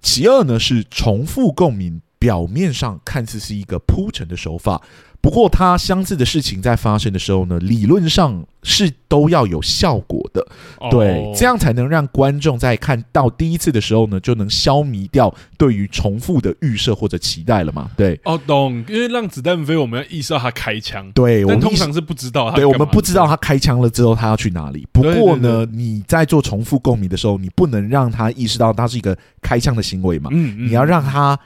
[0.00, 4.80] 其二呢，是重复共鸣表面上看似是一个铺陈的手法。
[5.22, 10.44] 不过，它相似的事情在发生的时候呢，理论上是都要有效果的，
[10.90, 17.88] 对，这样才能让观众在看到第一次的时候呢，就能消弭掉对于重复的预设或者期待了嘛？
[17.96, 24.84] 对，哦，懂，因为让子弹飞，我们要意识到他开枪，对，我们通常是不知道，对，我们不知道他开枪了之后他要去哪里。
[24.90, 30.30] 不过呢，你在做重复共鸣的时候，你不能让他意识到他是一个开枪的行为嘛？
[30.32, 31.38] 嗯，嗯，你要让他。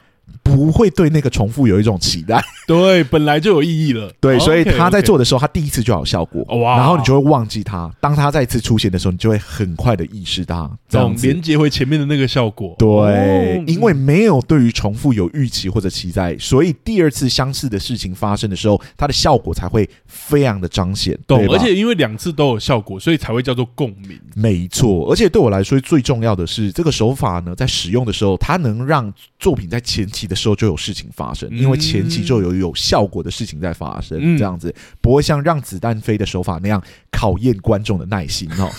[0.42, 38.70] 不会对那个重复有一种期待， 对，本来就有意义了，对，所以他在做的时候，他第一次就有效果，哇，然后你就会忘记他，当他再次出现的时候，你就会很快的意识到，这样连接回前面的那个效果，对，因为没有对于重复有预期或者期待，所以第二次相似的事情发生的时候，它的效果才会非常的彰显，对，而且因为两次都有效果，所以才会叫做共鸣，没错，而且对我来说最重要的是这个手法呢，在使用的时候，它能让作品在前期的时候就有事情发生，因为前期就有有效果的事情在发生，这样子不会像让子弹飞的手法那样考验观众的耐心哦。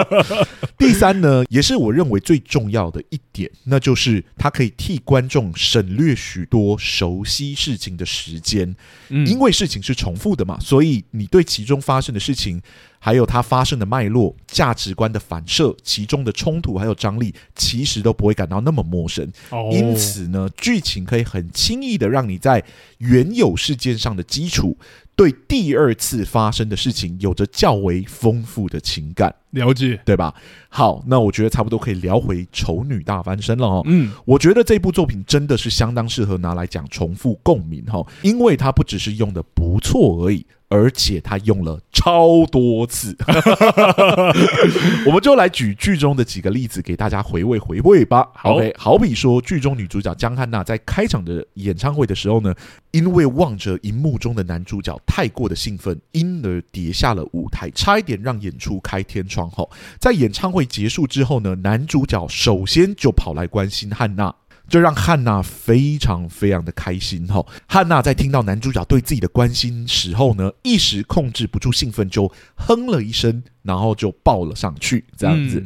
[0.76, 8.76] 第三呢，也是我认为最重要的一点，那就是它可以替观众省略许多熟悉事情的时间，
[9.08, 12.60] 因为事情是重复的嘛，所以你对其中发生的事情。
[12.98, 19.30] 还有它发生的脉络、价值观的反射、其中的冲突还有张力，其实都不会感到那么陌生。
[19.50, 22.62] 哦、因此呢，剧情可以很轻易的让你在
[22.98, 24.76] 原有事件上的基础，
[25.14, 30.34] 对第二次发生的事情有着较为丰富的情感了解，对吧？
[30.68, 33.82] 好，那我觉得差不多可以聊回《丑女大翻身》了哦。
[33.86, 40.44] 嗯，我觉得这部作品真的是相当适合拿来讲重复共鸣哈，因为它不只是用的不错而已。
[40.70, 43.16] 而且它用了超多次，
[45.06, 48.28] 我们就来举剧中的几个例子给大家回味回味吧。
[48.34, 52.54] 好，OK，好比说剧中女主角江汉娜在开场的演唱会的时候呢，
[52.90, 59.70] 因为望着荧幕中的男主角太过的兴奋，因而跌下了舞台，差一点让演出开天窗后。
[60.00, 64.34] 在演唱会结束之后呢，男主角首先就跑来关心汉娜。
[64.70, 67.42] 这让汉娜非常非常的开心哈。
[67.66, 75.06] 汉娜在听到男主角对自己的关心时候呢，一时控制不住兴奋，就哼了一声，然后就抱了上去。
[75.16, 75.64] 这样子，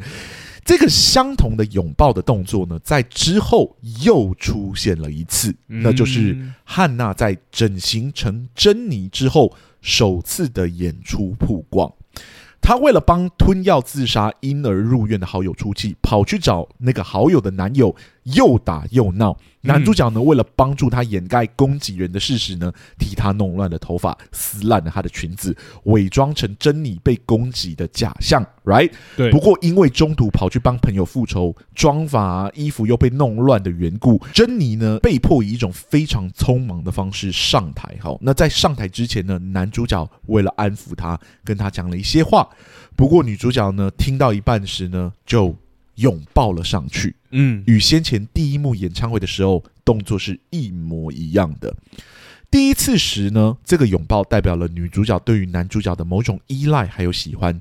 [0.65, 11.93] 这个相同的拥抱的动作呢，在之后又出现了一次，那就是汉娜在整形成珍妮之后首次的演出曝光。
[12.63, 17.95] 他为了帮吞药自杀因而入院的好友出气，跑去找那个好友的男友。
[18.25, 28.93] 又打又闹，男主角呢，为了帮助他掩盖攻击人的事实呢，替他弄乱了头发，撕烂了他的裙子，伪装成珍妮被攻击的假象，right？
[29.17, 29.31] 对。
[29.31, 37.97] 不过因为中途跑去帮朋友复仇，妆发啊、衣服又被弄乱的缘故，珍妮呢被迫以一种非常匆忙的方式上台。
[38.01, 42.49] 好，那在上台之前呢，男主角为了安抚她，跟她讲了一些话。
[42.95, 45.57] 不过女主角呢，听到一半时呢，就。
[45.97, 51.75] 拥抱了上去，嗯，与先前第一幕演唱会的时候动作是一模一样的。
[52.51, 57.61] 第一次时呢，这个拥抱代表了女主角对于男主角的某种依赖还有喜欢。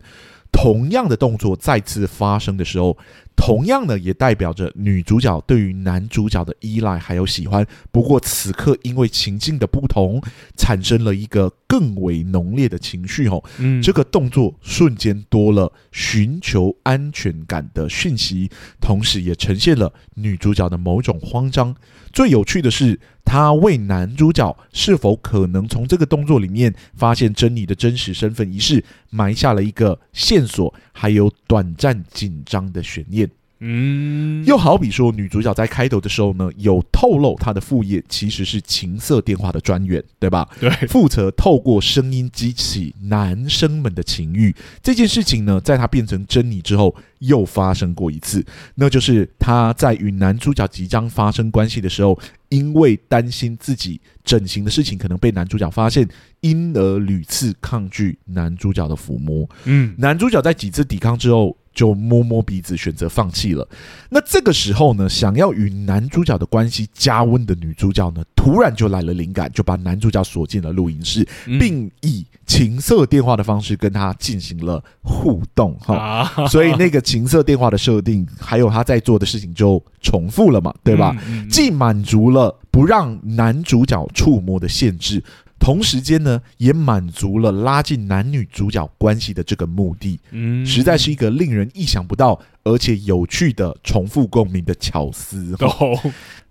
[0.51, 2.97] 同样的动作再次发生的时候，
[3.35, 7.65] 同样呢也代表着女主角对于男主角的依赖还有喜欢。
[7.91, 10.21] 不过此刻因为情境的不同，
[10.55, 13.27] 产生了一个更为浓烈的情绪。
[13.27, 21.75] 哦，嗯，这个动作瞬间多了寻求安全感的讯息，同时也呈现了女主角的某种慌张。
[22.13, 33.30] 最有趣的是，她为男主角是否可能从这个动作里面发现珍妮的真实身份一事埋下了一个线索，还有短暂紧张的悬念。
[33.63, 40.49] 嗯，又好比说，女主角在开头的时候呢，有透露她的副业其实是情色电话的专员，对吧？
[40.59, 44.55] 对，负责透过声音激起男生们的情欲。
[44.81, 48.43] 这件事情呢，在她变成珍妮之后，又发生过一次，
[48.73, 52.19] 那就是她在与男主角即将发生关系的时候，
[52.49, 56.07] 因为担心自己整形的事情可能被男主角发现，
[56.39, 59.47] 因而屡次抗拒男主角的抚摸。
[59.65, 63.67] 嗯，男主角在几次抵抗之后，就摸摸鼻子，选择放弃了。
[64.09, 71.27] 那这个时候呢，想要与男主角的关系加温的女主角呢，突然就来了灵感，就把男主角锁进了录音室，
[71.59, 75.77] 并以情色电话的方式跟他进行了互动。
[75.79, 81.15] 哈，所以那个情色电话的设定，还有他在做的事情就重复了嘛，对吧？
[81.49, 85.23] 既满足了不让男主角触摸的限制。
[85.61, 95.55] 同时间呢，也满足了拉近男女主角关系的这个目的，嗯，实在是一个令人意想不到而且有趣的重复共鸣的巧思。
[95.59, 95.97] 哦。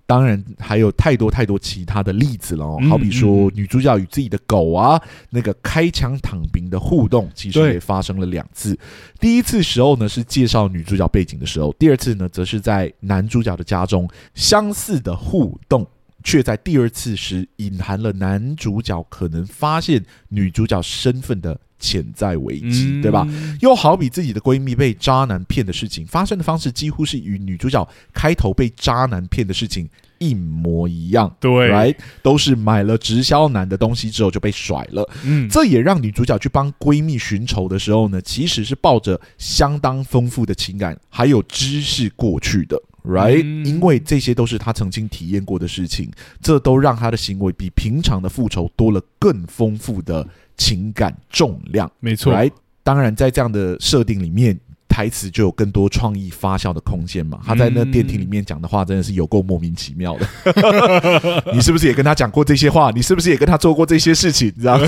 [0.06, 8.76] 当然还有太多太多其他的例子了，哦，好比说女主角与自己的狗啊，那个开枪躺平的互动，其实也发生了两次。
[9.20, 15.86] 第一次时候呢是介绍女主角背景的时候，第二次呢则是在男主角的家中，相似的互动，
[16.22, 21.58] 却在第二次时隐含了男主角可能发现女主角身份的。
[21.82, 23.26] 潜在危机，对吧？
[23.62, 31.34] 又好比自己的闺蜜被渣男骗的事情，发生的方式几乎是与女主角开头被渣男骗的事情一模一样。
[31.40, 31.96] 对，right?
[32.22, 35.10] 都是买了直销男的东西之后就被甩了。
[35.24, 42.78] 嗯，这也让女主角去帮闺蜜寻仇的时候呢，其实是抱着相当丰富的情感还有知识过去的。
[43.04, 50.26] Right，因为这些都是他曾经体验过的事情，这都让他的行为比平常的复仇多了更丰富的
[50.56, 51.90] 情感重量。
[52.00, 54.58] 没错，Right，当然在这样的设定里面。
[54.90, 57.38] 台词就有更多创意发酵的空间嘛？
[57.46, 60.28] 他在那电梯里面讲的话真的是有够莫名其妙的。
[61.54, 62.90] 你是不是也跟他讲过这些话？
[62.90, 64.48] 你是不是也跟他做过这些事情？
[64.48, 64.86] 你知道吗？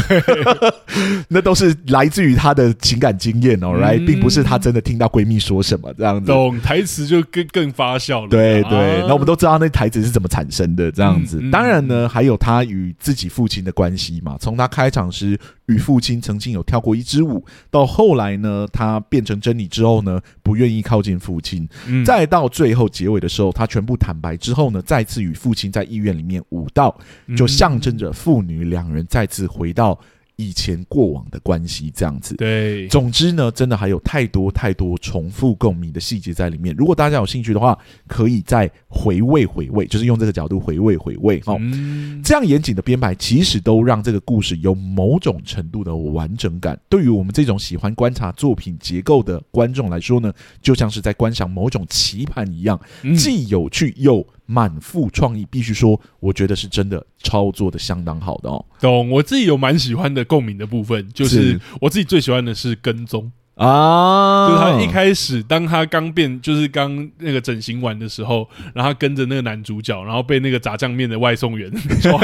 [1.28, 6.26] 那都是来自于他的情感经验哦，right，并不是他真的听到闺蜜说什么这样子。
[6.26, 8.28] 懂台词就更更发酵了。
[8.28, 11.40] 对对，那我们都知道那台词是怎么产生的这样子。
[11.52, 14.36] 当然呢，还有他与自己父亲的关系嘛。
[14.40, 19.91] 从他开场时与父亲曾经有跳过一支舞，到后来呢，他变成珍妮之后。
[19.92, 26.98] 后呢，不愿意靠近父亲，嗯、再到最后结尾的时候，他全部坦白之后呢，再次与父亲在医院里面舞蹈，
[27.36, 29.98] 就象征着父女两人再次回到。
[30.42, 32.88] 以前过往的关系这样子，对。
[32.88, 36.74] 总之呢，真的还有太多太多重复共鸣的细节在里面。
[36.76, 41.40] 如果大家有兴趣的话，可以再回味回味，就是用这个角度回味回味。
[41.46, 46.78] 哦、嗯，这样严谨的编排，其实都让这个故事有某种程度的完整感。
[46.88, 52.80] 对于我们这种喜欢观察作品结构的观众来说呢，就像是在观赏某种棋盘一样，
[53.16, 54.26] 既有趣又。
[54.52, 58.62] 满腹创意，必须说，我觉得是真的操作的相当好的哦。
[58.78, 63.32] 懂，我自己有蛮喜欢的共鸣的部分，就是我自己最喜欢的是跟踪。
[63.54, 72.18] 啊，就是他一开始，当他刚变，就是刚那个整形完的时候，然后他跟着那个男主角，然后被那个炸酱面的外送员 抓，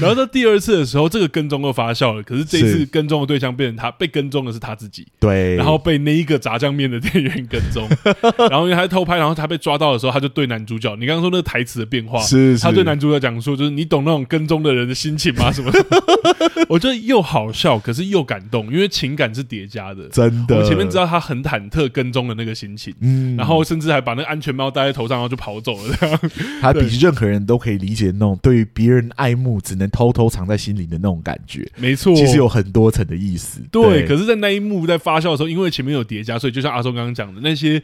[0.00, 2.22] 然后到第二次的时候，这个跟踪又发酵了。
[2.22, 7.88] 可是这一次跟踪的对象变成他，被跟踪的是他自己，对，然后被那一个炸酱面的店员跟踪，
[8.50, 15.50] 然后因为他偷拍，然后他被抓到的时候，他就对男主角，你刚刚说那个台词的变化，是，是，他对男主角讲说，就是你懂那种跟踪的人的心情吗？
[15.50, 15.72] 什么？
[16.68, 20.06] 我觉得又好笑，可是又感动，因为情感是叠加的。
[20.18, 25.96] 真的，我前面知道他很忐忑跟踪的那个心情，嗯，然后甚至还把那个安全帽戴在头上，然后就跑走了。
[26.00, 26.20] 这样，
[26.60, 31.70] 他比任何人都可以理解那种对于别人爱慕只能偷偷藏在心里的那种感觉。
[31.76, 33.60] 没错，其实有很多层的意思。
[33.70, 37.82] 对，可是，在那一幕在发酵的时候，因为前面有叠加，所以就像阿松刚刚讲的那些。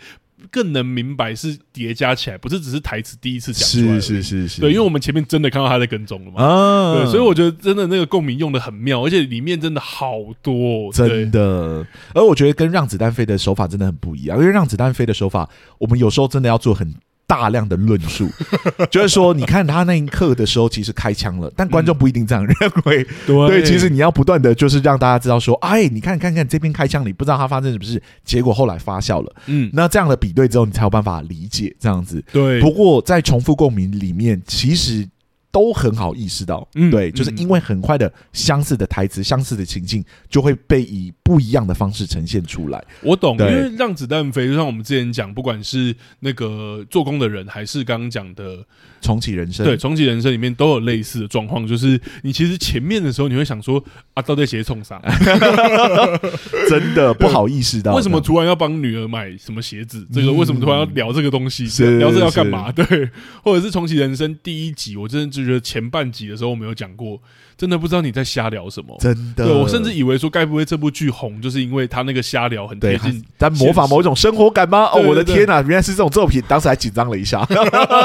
[0.51, 4.01] 更能明白是叠加起来，不是只是台词第一次讲出来。
[4.01, 6.43] 是是是是，对，因为我们前面真的看到他在跟踪了嘛。
[6.43, 11.87] 啊，对，所以我觉得真的那个共鸣用的很妙，而且里面真的好多，真的。
[12.15, 16.95] 而我觉得跟让子弹飞的手法真的很不一样，因为让子弹飞的手法，我们有时候真的要做很。
[17.27, 18.29] 大量的论述，
[18.91, 22.55] 就是说，你看他那一刻的时候，其实开枪了，但观众不一定这样认
[22.85, 23.07] 为。
[23.27, 29.35] 对，对，其实你要不断的就是让大家知道说，哎，你看，看看这边开枪，你不知道他发生什么事，结果后来发酵了。
[29.47, 32.23] 嗯，那这样的比对之后，你才有办法理解这样子。
[32.33, 35.09] 对，不过在重复共鸣里面，其实。
[35.55, 42.85] 都很好意识到，嗯，对，就是因为很快的相似的台词、相似的情境，就会被以不一样的方式呈现出来。
[43.03, 48.67] 我懂，因为让子弹飞，就像我们之前讲，不管是那个做工的人，还是刚刚讲的
[49.01, 53.81] 重启人生，对，重启人生里面都有类似的状况，就是你其实前面的时候你会想说
[54.15, 55.01] 啊，到底鞋冲啥？
[56.69, 60.05] 真的不好意识到，为什么突然要帮女儿买什么鞋子？
[60.13, 61.63] 这个为什么突然要聊这个东西？
[61.99, 62.73] 聊这个要干嘛？
[62.73, 63.09] 对，
[63.45, 65.44] 或者是重启人生第一集，我真的就。
[65.45, 67.21] 觉得前半集的时候我们有讲过，
[67.57, 68.97] 真的不知道你在瞎聊什么。
[69.01, 74.85] 真的，对，我甚至以为说，该不会这部剧红，就是因为他那个瞎聊很贴近，但模仿某一种生活感吗？
[74.93, 77.47] 哦，我的天哪，原来是这种作品，当时还紧张了一下。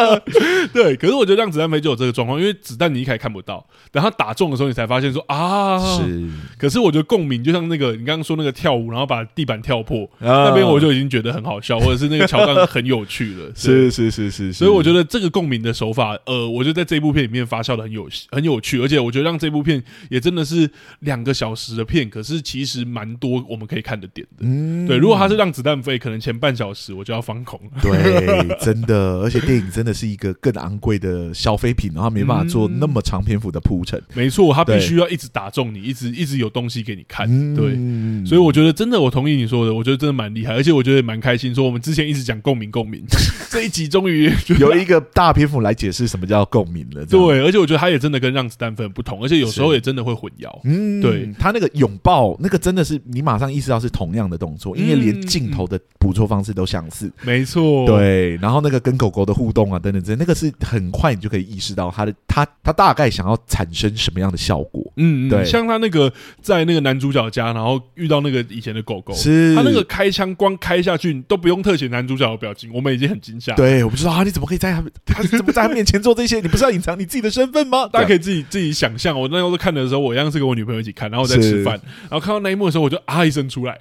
[0.74, 6.28] 对，可是我觉得让子弹飞就有这个状况，因为子弹你一开始看不到，等他打中的时候，你才发现说啊，是。
[6.58, 13.52] 可是我觉得共鸣就像那个你刚刚说那个跳舞，然后把地板跳破，那边我就已经觉得很好笑，或者是那个桥段很有趣了。
[13.56, 20.70] 是是是是，所以我觉得这个共鸣的手法，呃，我觉得在这部片里里面发酵的很有很有趣，而且我觉得让这部片也真的是
[21.00, 24.40] 两个小时的片，可是其实蛮多我们可以看的点的。
[24.42, 27.72] 嗯，对，如果他是让子弹飞，可能前半小时我就要放空了。
[27.82, 34.02] 对，真的，而且电影真的是一个更昂贵的消费品，然后没办法做那么长篇幅的铺陈。
[34.14, 37.28] 没错，他必须要一直打中你，一直一直有东西给你看。
[37.56, 37.78] 对，
[38.26, 41.54] 所以我觉得真的，我同意你说的，我觉得真的蛮厉害，而且我觉得蛮开心。
[41.56, 43.04] 说我们之前一直讲共鸣，共鸣，
[43.50, 47.06] 这一集终于有一个大篇幅来解释什么叫共鸣了。
[47.06, 50.50] 对，而且我觉得他也真的跟让子弹飞很不同，而且有时候也真的会混淆。
[50.64, 57.12] 嗯，对他那个拥抱，那个真的是你马上意识到是同样的动作，因为连镜头的捕捉方式都相似。
[57.22, 58.36] 没错，对。
[58.38, 64.82] 然后那个跟狗狗的互动啊，等等，这那个是很快你就可以意识到他的他他大概想要产生什么样的效果。
[64.98, 65.46] 嗯，对。
[65.46, 66.12] 像他那个
[66.42, 73.54] 在那个男主角家，然后遇到那个以前的狗狗，是他那个开枪光开下去都不用特写男主角的表情，我们已经很惊吓。
[73.56, 76.40] 对，我不知道啊，你怎么可以在他他怎么在他面前做这些？
[76.40, 77.88] 你不是要隐藏你自己的身份吗？
[77.92, 79.19] 大家可以自己自己想象。
[79.20, 83.78] 我那时候看的时候，我一样是跟我女朋友一起看，然后我在吃饭，然后看到那一幕的时候，我就啊一声出来。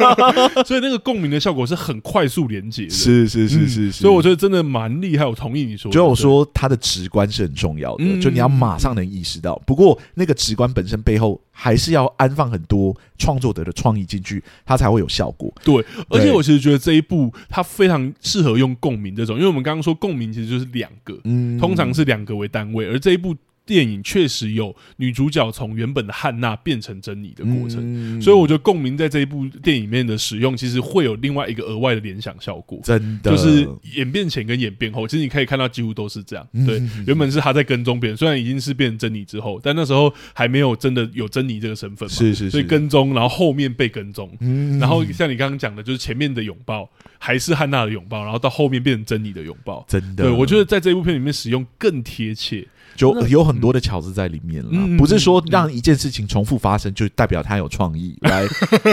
[0.66, 2.90] 所以那个共鸣的效果是很快速连接的。
[2.90, 3.92] 是是是是是。
[3.92, 5.24] 所以我觉得真的蛮厉害。
[5.24, 9.60] 我同意你说，就我说他的直观是很重要的，就你要马上能意识到。
[9.66, 15.52] 不过那个直观本身背后还是要安放很多创作者的创意进去，它才会有效果。
[15.64, 23.36] 对，而且我其实觉得这一部它非常适合用共鸣这种，因为我们刚刚说共鸣其实就是两个，嗯，通常是两个为单位，而这一部。
[23.64, 32.80] 电影确实有女主角从原本的汉娜变成珍妮的过程，嗯、所以我觉得共鸣在这一部电影里面的使用，其实会有另外一个额外的联想效果。
[32.82, 36.46] 真的，就是演变前跟演变后，其实你可以看到几乎都是这样。
[36.52, 42.14] 嗯、对，原本是他在跟踪别人，虽然已经是变成珍妮之后，但那时候还没有真的有珍妮这个身份嘛。
[42.14, 49.84] 是是是，所以跟踪，然后后面被跟踪，嗯、然后像你刚刚讲的，就是前面的拥抱还是汉娜的拥抱，然后到后面变成珍妮的拥抱。
[49.88, 52.66] 真的，对，我觉得在这一部片里面使用更贴切。
[52.96, 58.44] 就有很多的巧思在里面了，嗯、不是说让一件事情重复发生就代表他有创意， 来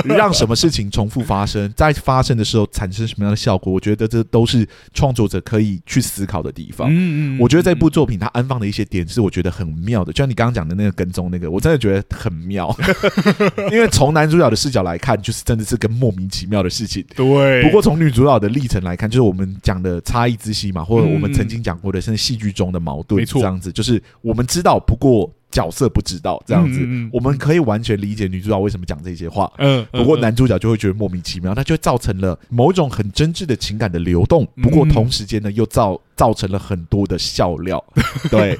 [0.03, 3.73] 让什么事情重复发生，在发生的时候产生什么样的效果？
[3.73, 6.87] 我觉得这都是创作者可以去思考的地方。
[6.89, 12.73] 嗯嗯，我觉得这部作品它安放的一些点是我觉得很妙的，就像你刚刚讲的那个跟踪那个，我真的觉得很妙，
[13.71, 17.03] 因为从男主角的视角来看，就是真的是个莫名其妙的事情。
[17.15, 23.88] 对，不过从女主角的历程来看，就是我们讲的差异之息嘛，或者我们曾经讲过的，甚至戏剧中的矛盾，没错这样子就是。
[23.89, 29.51] 是我们知道，不过角色不知道这样子，嗯嗯嗯，我们可以完全理解女主角为什么讲这些话。
[29.57, 34.47] 嗯，不过男主角就会觉得莫名其妙，那就造成了某种很真挚的情感的流动。
[34.61, 35.99] 不过同时间呢，又造。
[36.19, 37.81] 造成了很多的笑料，
[38.29, 38.59] 对，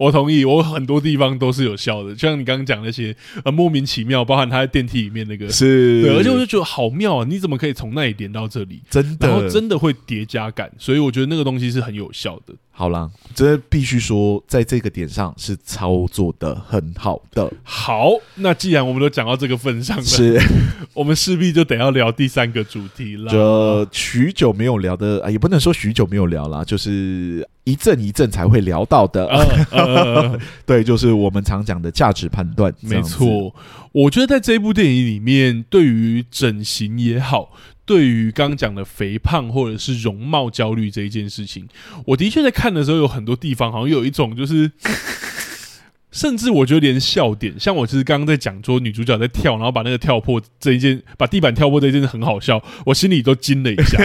[0.00, 3.14] 我同意，我很多地方都是有笑的，就像你刚刚讲那些
[3.44, 8.82] 呃莫名其妙，包含他在电梯里面那个是，对，而且我就觉得好妙啊，你怎么可以从那里连到这里？
[8.90, 12.52] 真的，然后真的会叠加感，所以我觉得那个东西是很有效的。
[12.72, 17.48] 好啦，这必须说，在这个点上是操作的很好的。
[17.62, 20.40] 好，那既然我们都讲到这个份上了，是，
[20.94, 23.30] 我们势必就得要聊第三个主题了。
[23.30, 26.88] 这许久没有聊的啊，也不能说许久没有聊啦，就是。
[26.88, 32.72] 是一阵一阵才会聊到的，呃呃、 对，就是我们常讲的价值判断。
[32.80, 33.54] 没错，
[33.92, 37.52] 我觉得在这部电影里面，对于整形也好，
[37.84, 41.68] 对于刚刚讲的肥胖或者是容貌焦虑这一件事情，
[42.06, 44.72] 我的确在看的时候，有很多地方好像有一种就是。
[46.10, 53.98] 甚至我觉得连笑点，像我其实刚刚在讲说女主角在跳，然后把那个跳破这一件，把地板跳破这一件很好笑，我心里都惊了一下。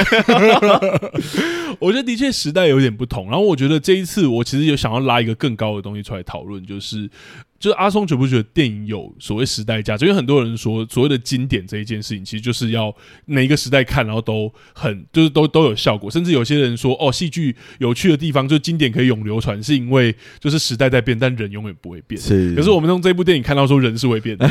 [1.79, 7.09] 我觉得的确时代有点不同，然后我觉得这一次我其实有想要拉一个更高的东西出来讨论，就是。
[7.63, 10.03] 就是阿松觉不觉得电影有所谓时代价值？
[10.03, 12.93] 因为很多人说所谓的经典这一件事情，其实就是要
[13.25, 16.11] 每一个时代看，然后都很就是都都有效果。
[16.11, 22.19] 甚至有些人说，哦，戏剧有趣的地方就是经典可以永流传，是因为就是时代在变，但人永远不会变。
[22.19, 24.45] 是，可是我们从这部电影看到说人是会变的。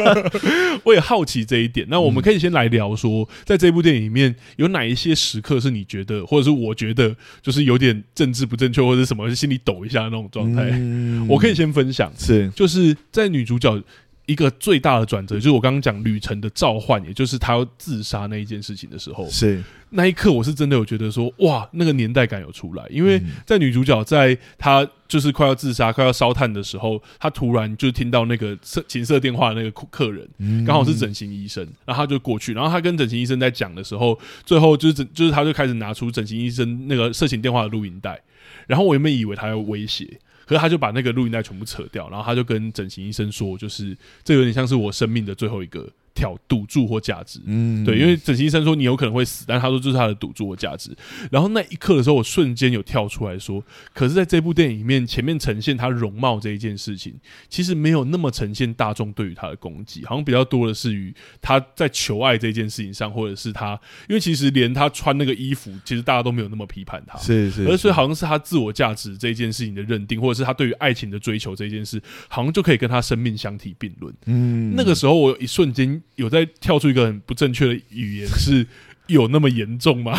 [0.84, 1.86] 我也好奇这一点。
[1.90, 10.70] 那我们可以先来聊说，在这部电影里面有哪一些时刻是你觉得，或者是我觉得，就是有点政治不正确或者什么，心里抖一下的那种状态。
[10.72, 12.10] 嗯、我可以先分享。
[12.34, 13.82] 是，就是在女主角
[14.26, 19.62] 一个最大的转折，就是我刚刚讲旅程的召唤，也就是她要自杀那一件事情的时候，是。
[19.92, 30.28] 那一刻，我是真的有觉得说，哇，那个年代感有出来，因为在女主角在她就是快要自杀、快要烧炭的时候，她突然就听到那个色情色电话的那个客人，
[30.64, 34.16] 刚好是整形医生，然后她就过去，然后她跟整形医生在讲的时候，
[34.46, 38.20] 最后就是整就是她就开始拿出整形医生那个色情电话的录音带，
[38.68, 40.20] 然后我原本以为她要威胁。
[40.50, 50.94] 可是他就把那个录音带全部扯掉，然后他就跟整形医生说，就是这有点像是我生命的最后一个挑赌注或价值，嗯，对，因为整形医生说你有可能会死，但他说这是他的赌注或价值。
[51.30, 53.62] 然后那一刻的时候，我瞬间有跳出来说，
[53.94, 57.14] 可是在这部电影里面，前面呈现他容貌这一件事情，
[57.48, 74.14] 其实没有那么呈现大众对于他的攻击，好像比较多的是于他在求爱这件事情上，或者是他，因为其实连他穿那个衣服，其实大家都没有那么批判他，是是，是，而所以好像是他自我价值这件事情的认定，或者是他对于爱情的追求这件事，好像就可以跟他生命相提并论。
[74.26, 75.99] 嗯，那个时候我一瞬间。
[76.16, 78.66] 有在跳出一个很不正确的语言，是
[79.08, 80.18] 有那么严重吗？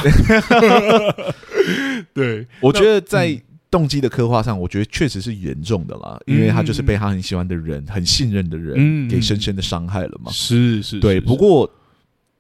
[2.14, 10.32] 对，我觉得在动机的刻画上，我觉得确实是严重的啦，因为他就是被他很喜欢的人、很信任的人给深深的伤害了嘛。
[10.32, 11.22] 是是，对。
[11.22, 11.72] 不过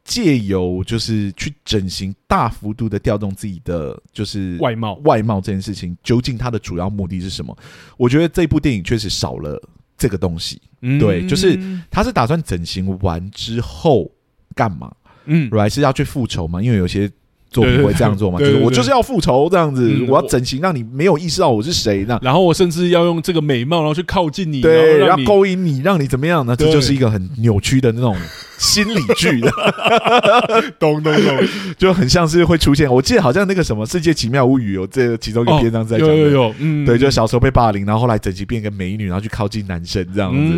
[0.04, 7.58] 借由就是去整形，大幅度的调动自己的就是外貌，外貌这件事情，究竟他的主要目的是什么？
[7.96, 9.62] 我觉得这部电影确实少了。
[10.02, 11.56] 这个东西，嗯、对，就是
[11.92, 14.12] 他是打算整形完之后
[14.56, 14.92] 干嘛？
[15.26, 16.60] 嗯，还是要去复仇吗？
[16.60, 17.08] 因为有些
[17.52, 26.56] 作品会这样做嘛，就是我就是要复仇这样子，嗯、我要整形让你没有意识到我是谁，那然后我甚至要用这个美貌然后去靠近你，对，然后勾引你，让你怎么样呢？
[26.56, 28.16] 这就是一个很扭曲的那种。
[28.62, 29.52] 心理剧的，
[30.78, 31.48] 咚咚咚，
[31.80, 32.88] 就很像是会出现。
[32.88, 40.54] 我记得好像那个什么《世界奇妙物语》有这其中一个篇章在讲，有有有，嗯，对，就小时候被霸凌，然后后来整形变个美女，然后去靠近男生这样子，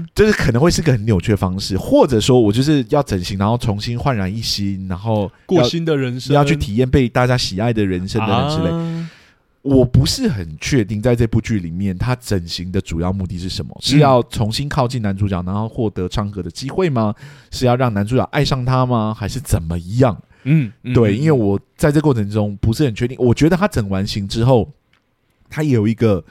[0.00, 9.06] 嗯，就是可能会是个很扭曲的方式，或者说我就是要整形，然后重新焕然一新，然后过新的人生，要去体验被大家喜爱的人生等等之类。
[9.62, 13.76] 我不是很确定，在这部剧里面，他整形的主要目的是什么？
[13.82, 17.14] 是要重新靠近男主角，然后获得唱歌的机会吗？
[17.50, 19.14] 是要让男主角爱上他吗？
[19.14, 20.18] 还是怎么样？
[20.44, 23.14] 嗯，对，因为我在这过程中不是很确定。
[23.20, 24.66] 我觉得他整完形之后，
[25.50, 26.24] 他有一个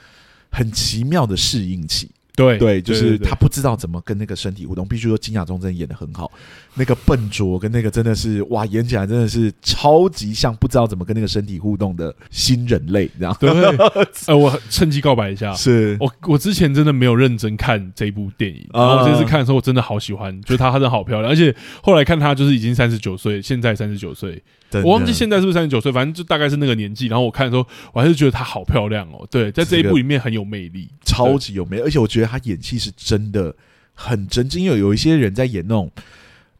[0.50, 2.10] 很奇妙的适应期。
[2.40, 4.86] 对对，就是他不知道怎么跟那个身体互动。
[4.86, 6.30] 必须说，金雅中真的演的很好，
[6.74, 13.36] 那个笨拙跟那个真的是哇，演起来真的是超级像不知道怎么跟那个身体互动的新人类，这样。
[13.38, 13.50] 对，
[14.26, 24.42] 呃，我趁机告白一下，是我我之前真的没有认真看这部电影，然后我这次看的时候，我真的好喜欢，就是她真的好漂亮，而且后来看她就是已经三十九岁，现在三十九岁。
[24.84, 27.06] 我忘记现在是不是三十九岁，反正就大概是那个年纪。
[27.06, 29.26] 然后我看的时候，我还是觉得她好漂亮哦。
[29.30, 31.82] 对，在这一部里面很有魅力，超级有魅力。
[31.82, 33.54] 而且我觉得她演戏是真的
[33.94, 35.90] 很真挚，因为有一些人在演那种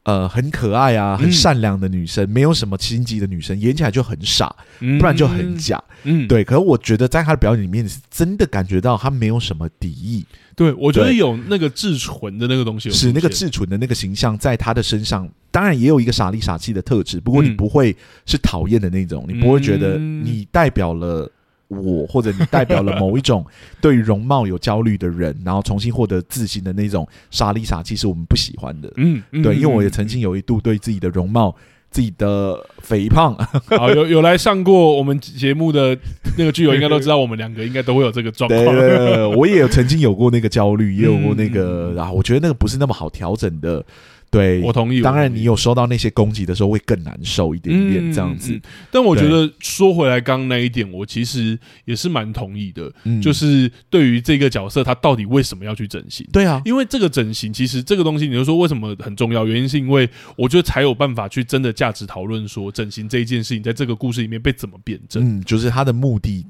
[0.05, 4.55] 呃很可爱啊、很善良的女生，没有什么心机的女生，演起来就很傻，
[4.98, 5.82] 不然就很假。
[6.05, 6.42] 嗯，对。
[6.42, 10.24] 可是我觉得在她的表演里面，是真的感觉到她没有什么敌意。
[10.57, 15.28] 对，我觉得有那个至纯的那个东西，是那个至纯的那个形象，在她的身上。
[15.51, 21.30] 当然也有一个傻里傻气的特质，不过你不会是讨厌的那种，嗯、你不会觉得你代表了
[21.70, 23.44] 我，或者你代表了某一种
[23.80, 28.92] 对于容貌有焦虑的人，然后重新获得自信的那种傻里傻气，是我们不喜欢的。
[28.96, 31.54] 嗯，嗯对，因为我也曾经有一度对自己的容貌、
[31.90, 33.34] 自己的肥胖，
[33.68, 35.96] 好有有来上过我们节目的
[36.36, 38.64] 那个剧友，应该都知道，我们两个应该都会有这个状况。
[38.64, 43.84] 对，我也有曾经有过那个焦虑，也有过那个，然后我觉得那个不是那么好调整的。
[44.31, 45.03] 对，我同意。
[45.03, 48.53] 当然，你有收到那些攻击的时候，会更难受一点点，这样子。
[48.53, 48.62] 嗯嗯、
[48.93, 52.93] 但我觉得说回来，刚刚那一点，我其实也是蛮同意的。
[53.05, 56.24] 嗯、就是对于这个角色，他到底为什么要去整形？
[56.33, 59.45] 对啊，因为这个整形，其实这个东西，你就说为什么很重要？
[59.45, 65.41] 原因是因为我觉得才有办法去真的价值讨论，说整形这一件事情，在这个故事里面被怎么辩证？
[65.41, 66.47] 嗯，就是他的目的。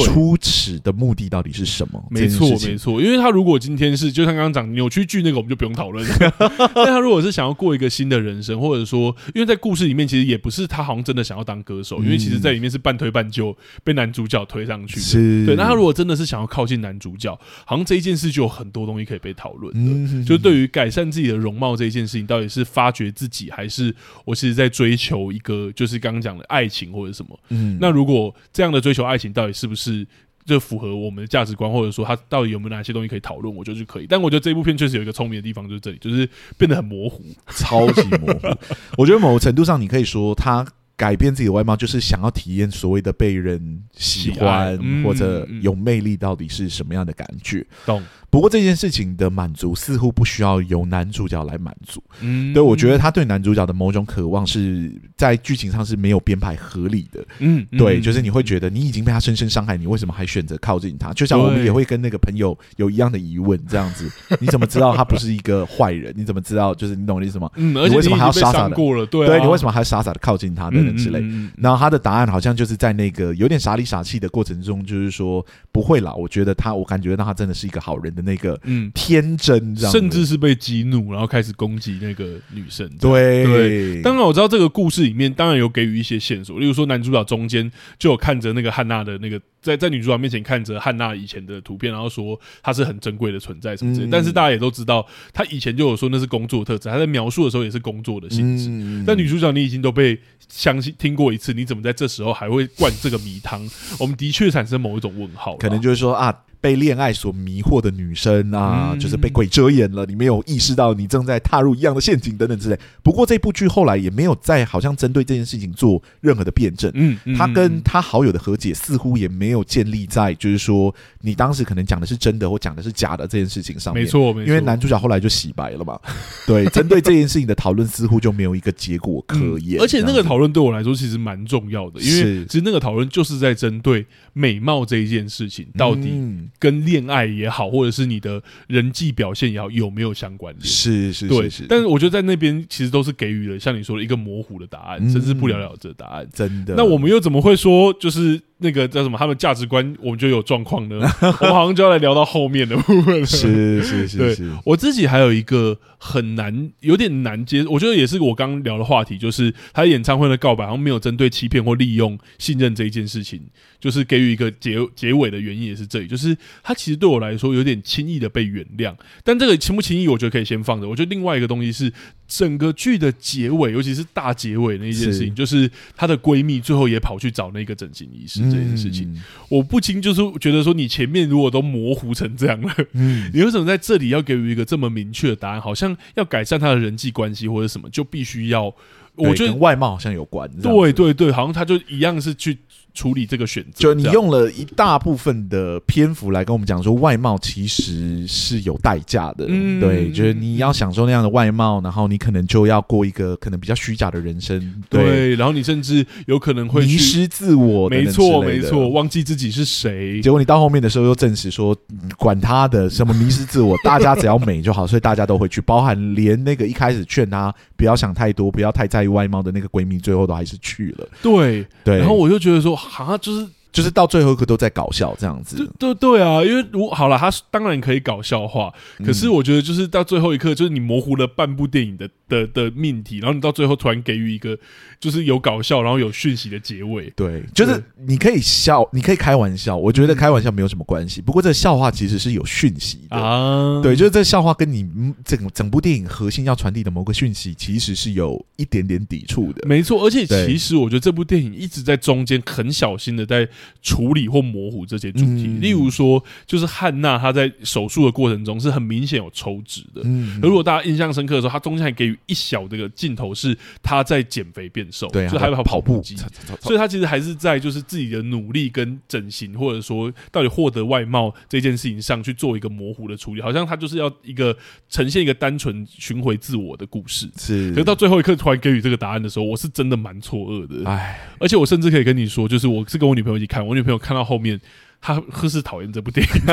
[0.00, 2.02] 初始的目的到底是什么？
[2.10, 6.34] 没错，没错，因为他如果今天是就像刚刚讲扭曲剧那个，我们就不用讨论了。
[6.74, 15.46] 但他如果是想要过一个新的人生，或者说，因为在故事里面其实也不是他好像真的想要当歌手，因为其实在里面是半推半就被男主角推上去的。
[15.46, 20.24] 对，那他如果真的是想要靠近男主角，好像这一件事就有很多东西可以被讨论的。
[20.24, 27.38] 就对于改善自己的容貌这一件事情，到底是发掘自己，还是我其实在追求一个就是刚刚讲的爱情或者什么？
[27.50, 29.83] 嗯，那如果这样的追求爱情，到底是不是？
[29.84, 30.06] 是
[30.44, 34.06] 就符合我们的价值观，或者说他到底有没有哪些东西可以讨论，我觉得是可以。
[34.06, 37.22] 但我觉得这部片确实有一个聪明的地方，就是这里，就是变得很模糊，
[37.56, 38.48] 超级模糊。
[38.96, 40.66] 我觉得某个程度上，你可以说他
[40.96, 47.66] 改变自己的外貌，就是想要体验所谓的被人喜欢或者有魅力到底是什么样的感觉。
[47.84, 48.02] 懂。
[48.34, 52.02] 不过这件事情的满足似乎不需要由男主角来满足。
[52.20, 57.24] 嗯，对，我觉得他对男主角的某种渴望是在剧情上是没有编排合理的。
[57.38, 61.12] 嗯，对，就是你会觉得你已经被他深深伤害，你为什么还选择靠近他？
[61.12, 64.10] 就像我们也会跟那个朋友有一样的疑问，这样子，
[64.40, 66.12] 你怎么知道他不是一个坏人？
[66.16, 66.74] 你怎么知道？
[66.74, 67.48] 就是你懂我的意思吗？
[67.54, 69.06] 嗯，而且你为什么还要傻傻的过了？
[69.06, 70.72] 对，你为什么还要傻傻的靠近他？
[70.72, 71.20] 等等等之类。
[71.20, 82.88] 嗯嗯、然后他的答案好像就是在那个有点傻里傻气的过程中，就是说不会啦，我觉得他，我感觉到他真的是一个好人的那个嗯天真，甚至是被激怒，然后开始攻击那个女生。
[83.00, 89.40] 对对，当然我知道这个故事里面当然有给予一些线索，例如说男主角中间就有看着那个汉娜的那个。
[89.64, 98.68] 在在女主角面前看着汉娜以前的图片，然后说她是很珍贵的存在什么之类，嗯、但是大家也都知道，她以前就有说那是工作特质，她在描述的时候也是工作的性质。
[98.68, 100.20] 嗯、但女主角你已经都被
[100.50, 103.66] 相信听过一次，你怎么在这时候还会灌这个迷汤？
[103.98, 106.43] 我们的确产生某一种问号，可能就是说啊。
[106.64, 112.78] 被恋爱所迷惑的女生啊，嗯、就是被鬼遮眼了，你没有意识到你正在踏入一样的陷阱等等之类。
[113.02, 116.90] 不过这部剧后来也没有再好像针对这件事情做任何的辩证。
[116.94, 124.02] 嗯，嗯他跟他好友的和解似乎也没有建立在就是说你当时可能讲的是真的或讲的是假的这件事情上面。
[124.02, 124.48] 没错，没错。
[124.48, 126.00] 因为男主角后来就洗白了嘛。
[126.46, 129.78] 对，针对这件事情的讨论似乎就没有一个结果可言。
[129.78, 136.10] 嗯、而且那个讨论对我来说其实蛮重要的，因为其实那个讨论就是在针对美貌这一件事情到底
[136.58, 140.64] 跟恋爱也好，或者是你的人际表现也好，有没有相关联？
[140.64, 141.66] 是是是是。
[141.68, 146.28] 但是我觉得在那边其实都是给予了像你说的一个模糊的答案，甚至不了了之的答案。
[146.32, 146.74] 真的。
[146.76, 148.40] 那我们又怎么会说就是？
[148.64, 149.18] 那个叫什么？
[149.18, 150.96] 他们价值观，我们就有状况呢。
[151.20, 153.26] 我们好像就要来聊到后面的部分了。
[153.26, 154.50] 是是 是是。
[154.64, 157.62] 我自己还有一个很难，有点难接。
[157.66, 163.42] 我觉得也是我刚刚聊的话题，就是他演唱会的告白，好像没有针对欺骗或利用信任这一件事情，
[163.78, 168.94] 就是给予一个结 结尾的原因也是这里，就是他其实对我来说有点轻易的被原谅。
[169.22, 170.88] 但这个轻不轻易，我觉得可以先放着。
[170.88, 171.92] 我觉得另外一个东西是
[172.26, 178.40] 整个剧的结尾，尤其是大结尾那一件事情，就是她的闺蜜最后也跑去找那个整形医师。
[178.54, 185.60] 这件事情，嗯、我不禁就是觉得说，你前面如果都模糊成这样了，嗯， 你为什么在这里要给予一个这么明确的答案？
[185.60, 188.74] 好像要改善他的人际关系或者什么，就必须要，
[189.16, 192.58] 我觉得外貌好像有关，对对对，好像他就一样是去。
[192.94, 199.46] 处理这个选择，就你用了一大部分的篇幅来跟我们讲说，外貌其实是有代价的。
[199.48, 204.60] 嗯，对，就是你要享受那样的外貌，然后你可能就要过一个可能比较虚假的人生。
[204.88, 207.96] 对，对，然后你甚至有可能会迷失自我的。
[207.96, 210.20] 没错，没错，忘记自己是谁。
[210.20, 211.76] 结果你到后面的时候又证实说，
[212.16, 221.08] 管他的什么迷失自我，大家只要美就好，所以大家都会去，包含连那个一开始劝他不要想太多，不要太在意外貌的那个闺蜜，最后都还是去了。
[221.20, 222.78] 对，对，然后我就觉得说。
[222.88, 223.48] 好像就是。
[223.74, 228.72] 就是到最后一刻都在搞笑这样子，对对对啊，因为如好了，他当然可以搞笑化，
[229.04, 234.56] 可是我觉得就是到最后一刻，就是你模糊了半部电影的的的命题，然后你到最后突然给予一个
[235.00, 237.12] 就是有搞笑，然后有讯息的结尾。
[237.16, 241.20] 对，就是你可以笑，你可以开玩笑，我觉得开玩笑没有什么关系。
[241.20, 244.88] 不过这个笑话其实是有讯息的啊，对，就是这笑话跟你
[245.24, 249.66] 整整部电影核心要传递的某个讯息，其实是有一点点抵触的。
[249.66, 253.48] 没错，而且其实我觉得这部电影一直在中间很小心的在。
[253.82, 260.02] 处理或模糊这些主题，例如说，就是汉娜她在手术的过程中是很明显有抽脂的。
[260.04, 266.16] 嗯，如果大家印象深刻的时候，她中间还给予一小这个镜头，是她在减肥变瘦，对，就还有跑步机，
[266.60, 274.56] 所以她其实还是在就是自己的努力跟整形，或者说到底获得外貌这件事情上去做一个模糊的处理，好像她就是要一个
[274.88, 277.28] 呈现一个单纯寻回自我的故事。
[277.36, 280.88] 是，可是到最后一刻突然给予这个答案的时候，我是真的蛮错愕的。
[280.88, 284.60] 哎，而且我甚至可以跟你说，就是我是跟我女朋友一起看，我女朋友看到后面，
[285.00, 286.32] 她呵是讨厌这部电影。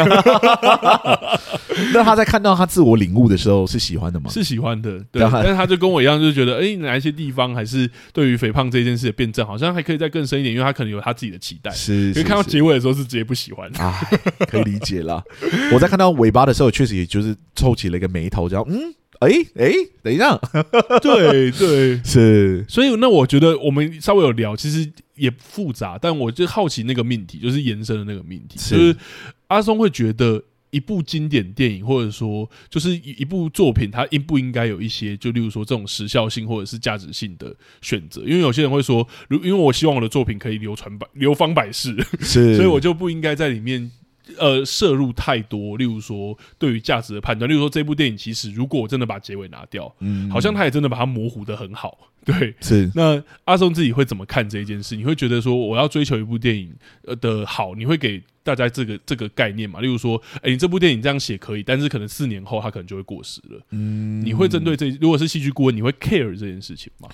[1.93, 4.29] 那她在看到她自我领悟的时候，是喜欢的吗？
[4.29, 5.27] 是喜欢的，对。
[5.31, 11.71] 但是她就跟我一样，就觉得，哎、欸，哪一些地方还是对于肥胖这件事的辩证，好像还可以再更深一点，因为她可能有她自己的期待。
[11.71, 13.99] 是，因为看到结尾的时候，是直接不喜欢啊，
[14.47, 15.23] 可以理解啦。
[15.73, 18.93] 我在看到尾巴的时候，确实也就是皱起了一个眉头，这样，嗯。
[19.21, 20.35] 哎哎、等一下，
[20.99, 22.01] 对 对。
[22.03, 28.75] 是，所以那我觉得我们稍微有聊，其实也复杂，但我就好奇那个命题，就是延伸的那个命题，是。
[28.75, 28.97] 就是
[29.47, 38.21] 阿松会觉得一部经典电影，或者说就是一一部作品，它应不应该有一些，就例如说这种时效性或者是价值性的选择？
[38.21, 43.91] 因为有些人会说，如因为我希望我的作品可以流传百流芳百世，是， 所以我就不应该在里面。
[44.37, 52.89] 呃，摄入太多，例如说对于价值的判断，例如说这部电影其实如果我真的把结尾拿掉，嗯，好像他也真的把它模糊的很好， 对，是。
[52.95, 54.95] 那阿松自己会怎么看这一件事？
[54.95, 56.73] 你会觉得说我要追求一部电影
[57.03, 59.79] 呃的好，你会给大家这个这个概念嘛？
[59.81, 67.07] 例如说，哎、欸，你这部电影这样写可以，但是可能四年后它可能就会过时了，嗯，你会针对这如果是戏剧顾问，你会 care 这件事情吗？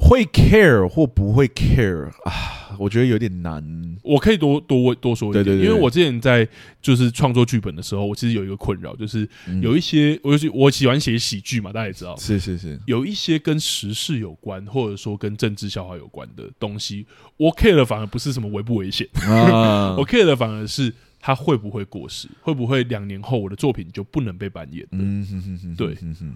[0.00, 2.74] 会 care 或不会 care 啊？
[2.78, 3.62] 我觉得有点难。
[4.02, 5.66] 我可以多多多说一点，对对对。
[5.66, 6.48] 对，因为我之前在
[6.80, 9.28] 就是创作剧本的时候，我其实有一个困扰，就是
[9.60, 24.86] 有一些，我、嗯、我喜欢写喜剧嘛，大家也知道，是是是，有一些跟时事有关，或者说跟政治笑话有关的东西，我 care 的反而不是什么危不危险，啊、 我 care 的反而是它会不会过时，会不会两年后我的作品就不能被扮演？
[24.92, 25.96] 嗯哼哼哼，对。
[26.02, 26.32] 嗯哼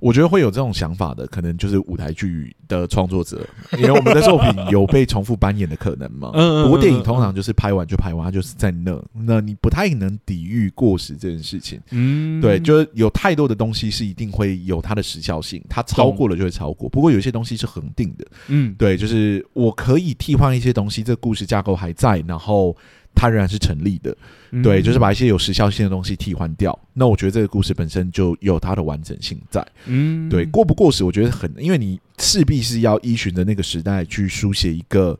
[0.00, 6.30] 我觉得会有这种想法的，可能就是舞台剧的创作者，因为我们的作品有被重复扮演的可能嘛。
[6.34, 11.78] 嗯，不过电影通常就是拍完就拍完，它就是在那，那你不太能抵御过时这件事情。
[11.90, 16.88] 嗯，对，就是有太多的东西是一定会有它的时效性，它超过了就会超过。
[16.88, 18.26] 不过有些东西是恒定的。
[18.48, 22.74] 嗯，对，就是我可以替换一些东西，这个故事架构还在，然后。
[23.14, 24.16] 它仍然是成立的，
[24.62, 26.78] 对，就是把一些有时效性的东西替换掉。
[26.94, 35.18] 那我觉得这个故事本身就有它的完整性在，嗯，对，过不过时，我觉得很，因为你势必是要依循着那个时代去书写一个。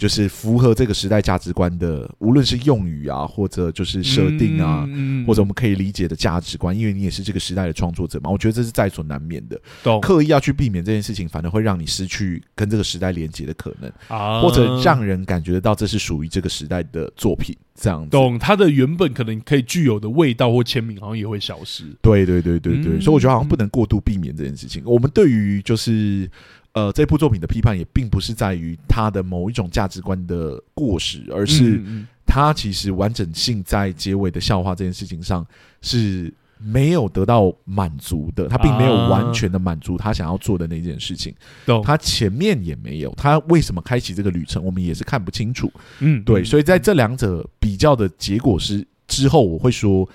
[0.00, 4.88] 就是符合这个时代价值观的，无论是用语啊，或者就是设定啊，
[5.26, 9.60] 或者我们可以理解的价值观，因为你也是这个时代的创作者嘛，我觉得这是在所难免的。
[9.82, 17.54] 懂刻意要去避免这件事情，反而会让你失去跟这个时代连接的可能，啊、或者让人感觉得到这是属于这个时代的作品。
[17.74, 21.84] 这样子，懂它的原本可能可以具有的味道或签名，好像也会消失。
[22.00, 24.82] 对对对对对，嗯、所以我觉得好像不能过度避免这件事情。
[24.86, 26.30] 我们对于就是。
[26.72, 31.82] 呃，这部作品的批判也并不是在于它的某一种价值观的过时，而是
[32.24, 35.44] 它其实完整性在结尾的笑话这件事情上
[35.82, 41.34] 是没有得到满足的，他并没有完全的满足他想要做的那件事情。
[41.82, 45.68] 他前面也没有，他为什么开启这个旅程，我们也是看不清楚。
[45.98, 50.08] 嗯，对，所以在这两者比较的结果是之后，我会说，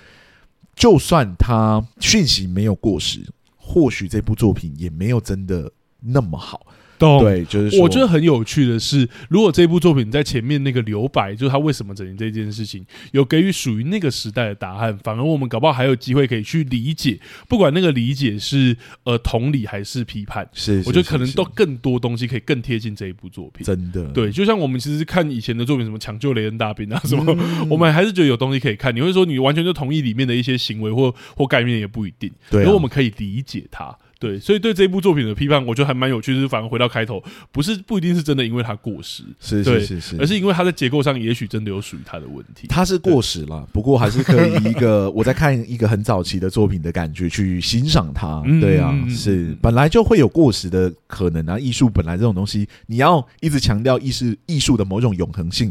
[0.74, 3.20] 就算他讯息没有过时，
[3.58, 5.70] 或许这部作品也没有真的。
[6.00, 6.66] 那么好。
[6.98, 12.82] 对，就是我觉得很有趣的是，如果这部作品在前面那个留白，就是他为什么整形这件事情，
[13.12, 18.74] 有给予属于那个时代的答案，反而我们搞不好还有机会可以去理解，不管那个理解是
[19.04, 23.66] 呃同理还是批判，是，我觉得可能都更多东西可以更贴近这一部作品。
[23.66, 28.96] 真的，对，就像我们其实看以前的作品，什么抢救雷恩大兵啊，什么，嗯、 我们还是觉得有东西可以看。
[28.96, 33.94] 你会说你完全就同意里面的一些行为或或概念也不一定，对、啊，如果我们可以理解它。
[34.18, 36.34] 对，所以对这部作品的批判，我觉得还蛮有趣。
[36.34, 42.66] 就是反而回到开头，不是不一定是真的，因为它过时，是是是是，而是因为它在结构上，也许真的有属于它的问题。
[42.66, 48.42] 它是过时了，不过还是可以一个 我在看一个很早期的作品的感觉去欣赏它。
[48.58, 51.58] 对啊，是本来就会有过时的可能啊。
[51.58, 55.70] 艺术本来这种东西，你要一直强调艺术艺术的某种永恒性，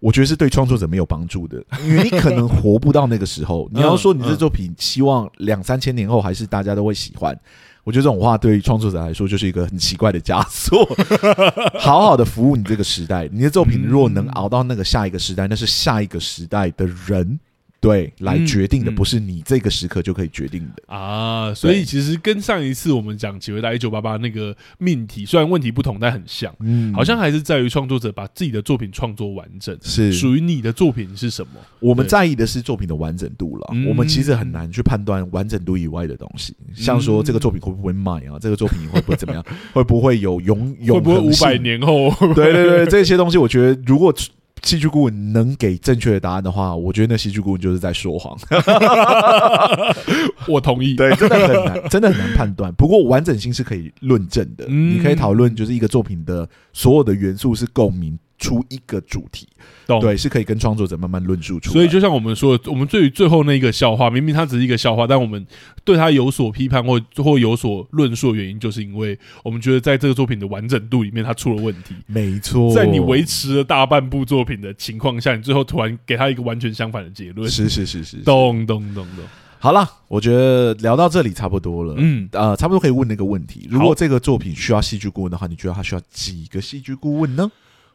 [0.00, 3.70] 我觉得是对创作者没有帮助的，因为你可能活不到那个时候。
[3.72, 7.38] 你要说你这作品希望两三千年后还是大家都会喜欢。
[7.84, 10.84] 我觉得这种话对于创作者来说就是一个很奇怪的枷锁。
[11.78, 17.38] 好好的服务你这个时代，你的作品若能熬到那个下一个时代，那是下一个时代的人。
[17.84, 20.96] 对，来决定的不是你这个时刻就可以决定的、嗯。
[20.96, 30.10] 嗯、啊，所以其实跟上一次我们讲《几回答一九八八》那个命题，虽然问题不同，但很像，嗯，好像还是在于创作者把自己的作品创作完整，是。
[30.14, 31.60] 属于你的作品是什么？
[31.80, 42.10] 我们在意的是作品的完整度了，我们其实很难去判断完整度以外的东西，嗯、像说这个作品会不会卖啊，这个作品会不会怎么样，会不会有永永 会不会五百年后？
[42.34, 44.14] 对对对，这些东西我觉得如果。
[44.64, 48.36] 戏剧顾问能给正确的答案的话，我觉得那戏剧顾问就是在说谎。
[50.48, 52.72] 我同意，对，真的很难， 真的很难判断。
[52.74, 58.18] 不过完整性是可以论证的，嗯、你可以讨论，就是一个作品的所有的元素是共鸣。
[58.44, 59.48] 出一个主题，
[59.86, 61.72] 懂对，是可以跟创作者慢慢论述出来。
[61.72, 65.46] 所以就像我们说的，我们对于最后那一个笑话，明明它只是一个笑话，但我们
[65.84, 71.94] 对它有所批判或或有所论述的原因，就是因为我们觉得在这个作品的完整度里面，它出了问题。
[72.06, 77.50] 没错，在你维持了大半部作品的情况下，你最后突然给他一个完全相反的结论。
[77.50, 79.24] 是是是是，咚咚咚咚。
[79.58, 81.94] 好了，我觉得聊到这里差不多了。
[81.96, 87.50] 嗯，呃，差不多可以问那个问题：如果这个作品需要戏剧顾问的话，你觉得他需要几个戏剧顾问呢？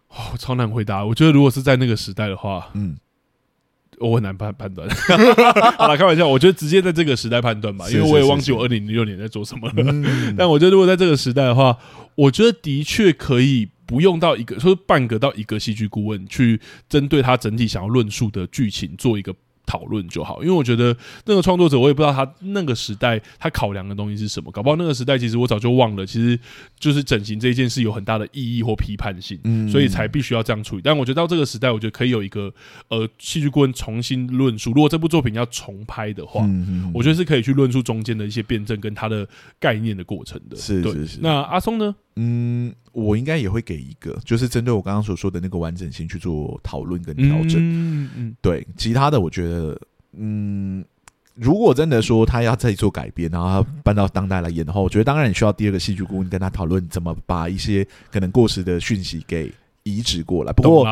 [0.09, 1.05] 哦，超难回答。
[1.05, 2.97] 我觉得如果是在那个时代的话，嗯，
[3.99, 4.89] 我很难判判断。
[5.77, 9.73] 好了，开玩笑，我觉得直接在这个时代判断吧，因为我也忘记我二零零六年在做什么了。
[9.77, 11.77] 嗯、 但我觉得如果在这个时代的话，
[12.15, 19.33] 我觉得的确可以不用到一个，说半个到一个戏剧顾问去针对他整体想要论述的剧情做一个。
[19.69, 26.39] 讨论就好，因为我觉得那个创作者，我也不知道他那个时代他考量的东西是什么，搞不好那个时代其实我早就忘了，其实
[26.79, 30.81] 就是整形这一件事有很大的意义或批判性，嗯，所以才必须要这样处理。
[30.83, 32.51] 但我觉得到这个时代，我觉得可以有一个
[32.87, 36.49] 呃戏剧顾问重新论述，如果这部作品要重拍的话，
[36.91, 39.27] 我觉得是可以去论述中间的一些辩证跟他的
[39.59, 40.57] 概念的过程的。
[40.57, 41.19] 是是是。
[41.21, 41.95] 那阿松呢？
[42.21, 47.55] 嗯，我应该也会给一个，就是针对我刚刚所说的那个完整性去做讨论跟调整。
[47.59, 49.79] 嗯嗯，对，其他的我觉得，
[50.17, 50.83] 嗯，
[51.35, 59.49] 如果真的说他要再做改编，然后他搬到当代来演的话，我觉得当然你需要第二个戏剧顾问跟他讨论怎么把一些可能过时的讯息给
[59.83, 60.51] 移植过来。
[60.51, 60.85] 不过，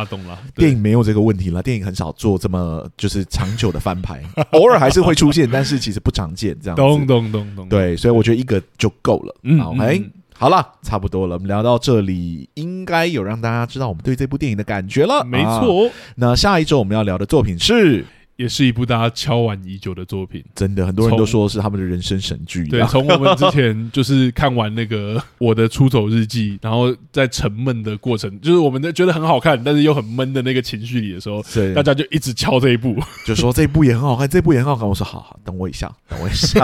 [0.56, 4.24] 电影没有这个问题了，电影很少做这么就是长久的翻拍，
[4.54, 6.58] 偶尔还是会出现，但是其实不常见。
[6.62, 9.36] 这样，咚咚咚咚，对，所以我觉得一个就够了。
[9.44, 10.10] 嗯，OK。
[10.40, 11.36] 好了，差不多了。
[11.36, 15.26] 我们聊到这里，应该有让大家知道我们对这部电影的感觉了。
[15.26, 18.06] 没错，那下一周我们要聊的作品是。
[18.38, 22.68] 也是一部大家敲碗已久的作品，真的很多人都说是他们的人生神剧。
[22.68, 34.88] 对，从我们之前就是看完那个《我的出走日记》，然后在沉闷的过程，就是我们在觉得很好看，但是又很闷的那个情绪里的时候，对，大家就一直敲这一部，就说这一 部也很好看，这一部也很好看。
[34.88, 36.64] 我说好好，等我一下，等我一下，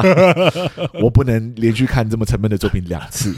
[1.01, 3.36] 我不能连续看这么沉闷的作品两次。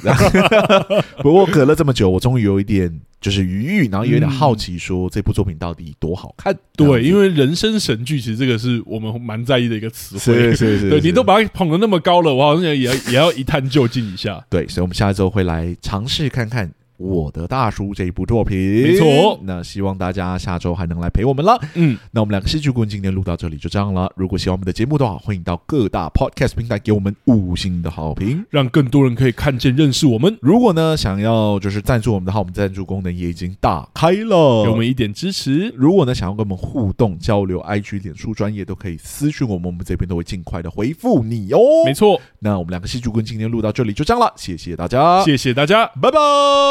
[1.24, 3.00] 不过隔了这么久，我终于有一点。
[3.22, 6.56] 就是余欲，然后有点好奇，说这部作品到底多好看？
[6.76, 10.34] 对，因为人生神剧其实这个是我们蛮在意的一个词汇。
[10.34, 14.44] 是是是，对你都把它捧得那么高了，我好像也也也要一探究竟一下。
[14.50, 16.72] 对，所以我们下一周会来尝试看看。
[16.98, 19.40] 我的大叔这一部作品，没错。
[19.44, 21.60] 那希望大家下周还能来陪我们了。
[21.74, 24.12] 嗯，那我们两个戏剧顾问今天录到这里就这样了。
[24.16, 30.38] 如果喜欢我们的节目的话，欢迎到各大 podcast 平台给我们五星的好评，让更多人可以看见认识我们。
[30.42, 35.74] 如果呢想要就是赞助我们的话，我们赞助功能也已经打开了，给我们一点支持。
[35.76, 41.60] 如果呢想要跟我们互动交流，IG、脸书专业都可以私讯我们，我们这边都会尽快的回复你哦。
[41.86, 42.22] 没错。
[42.40, 46.20] 那我们两个戏剧顾问今天录到这里就这样了，谢谢大家，谢谢大家，拜拜，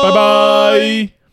[0.05, 0.14] 拜拜。
[0.15, 1.24] Bye bye.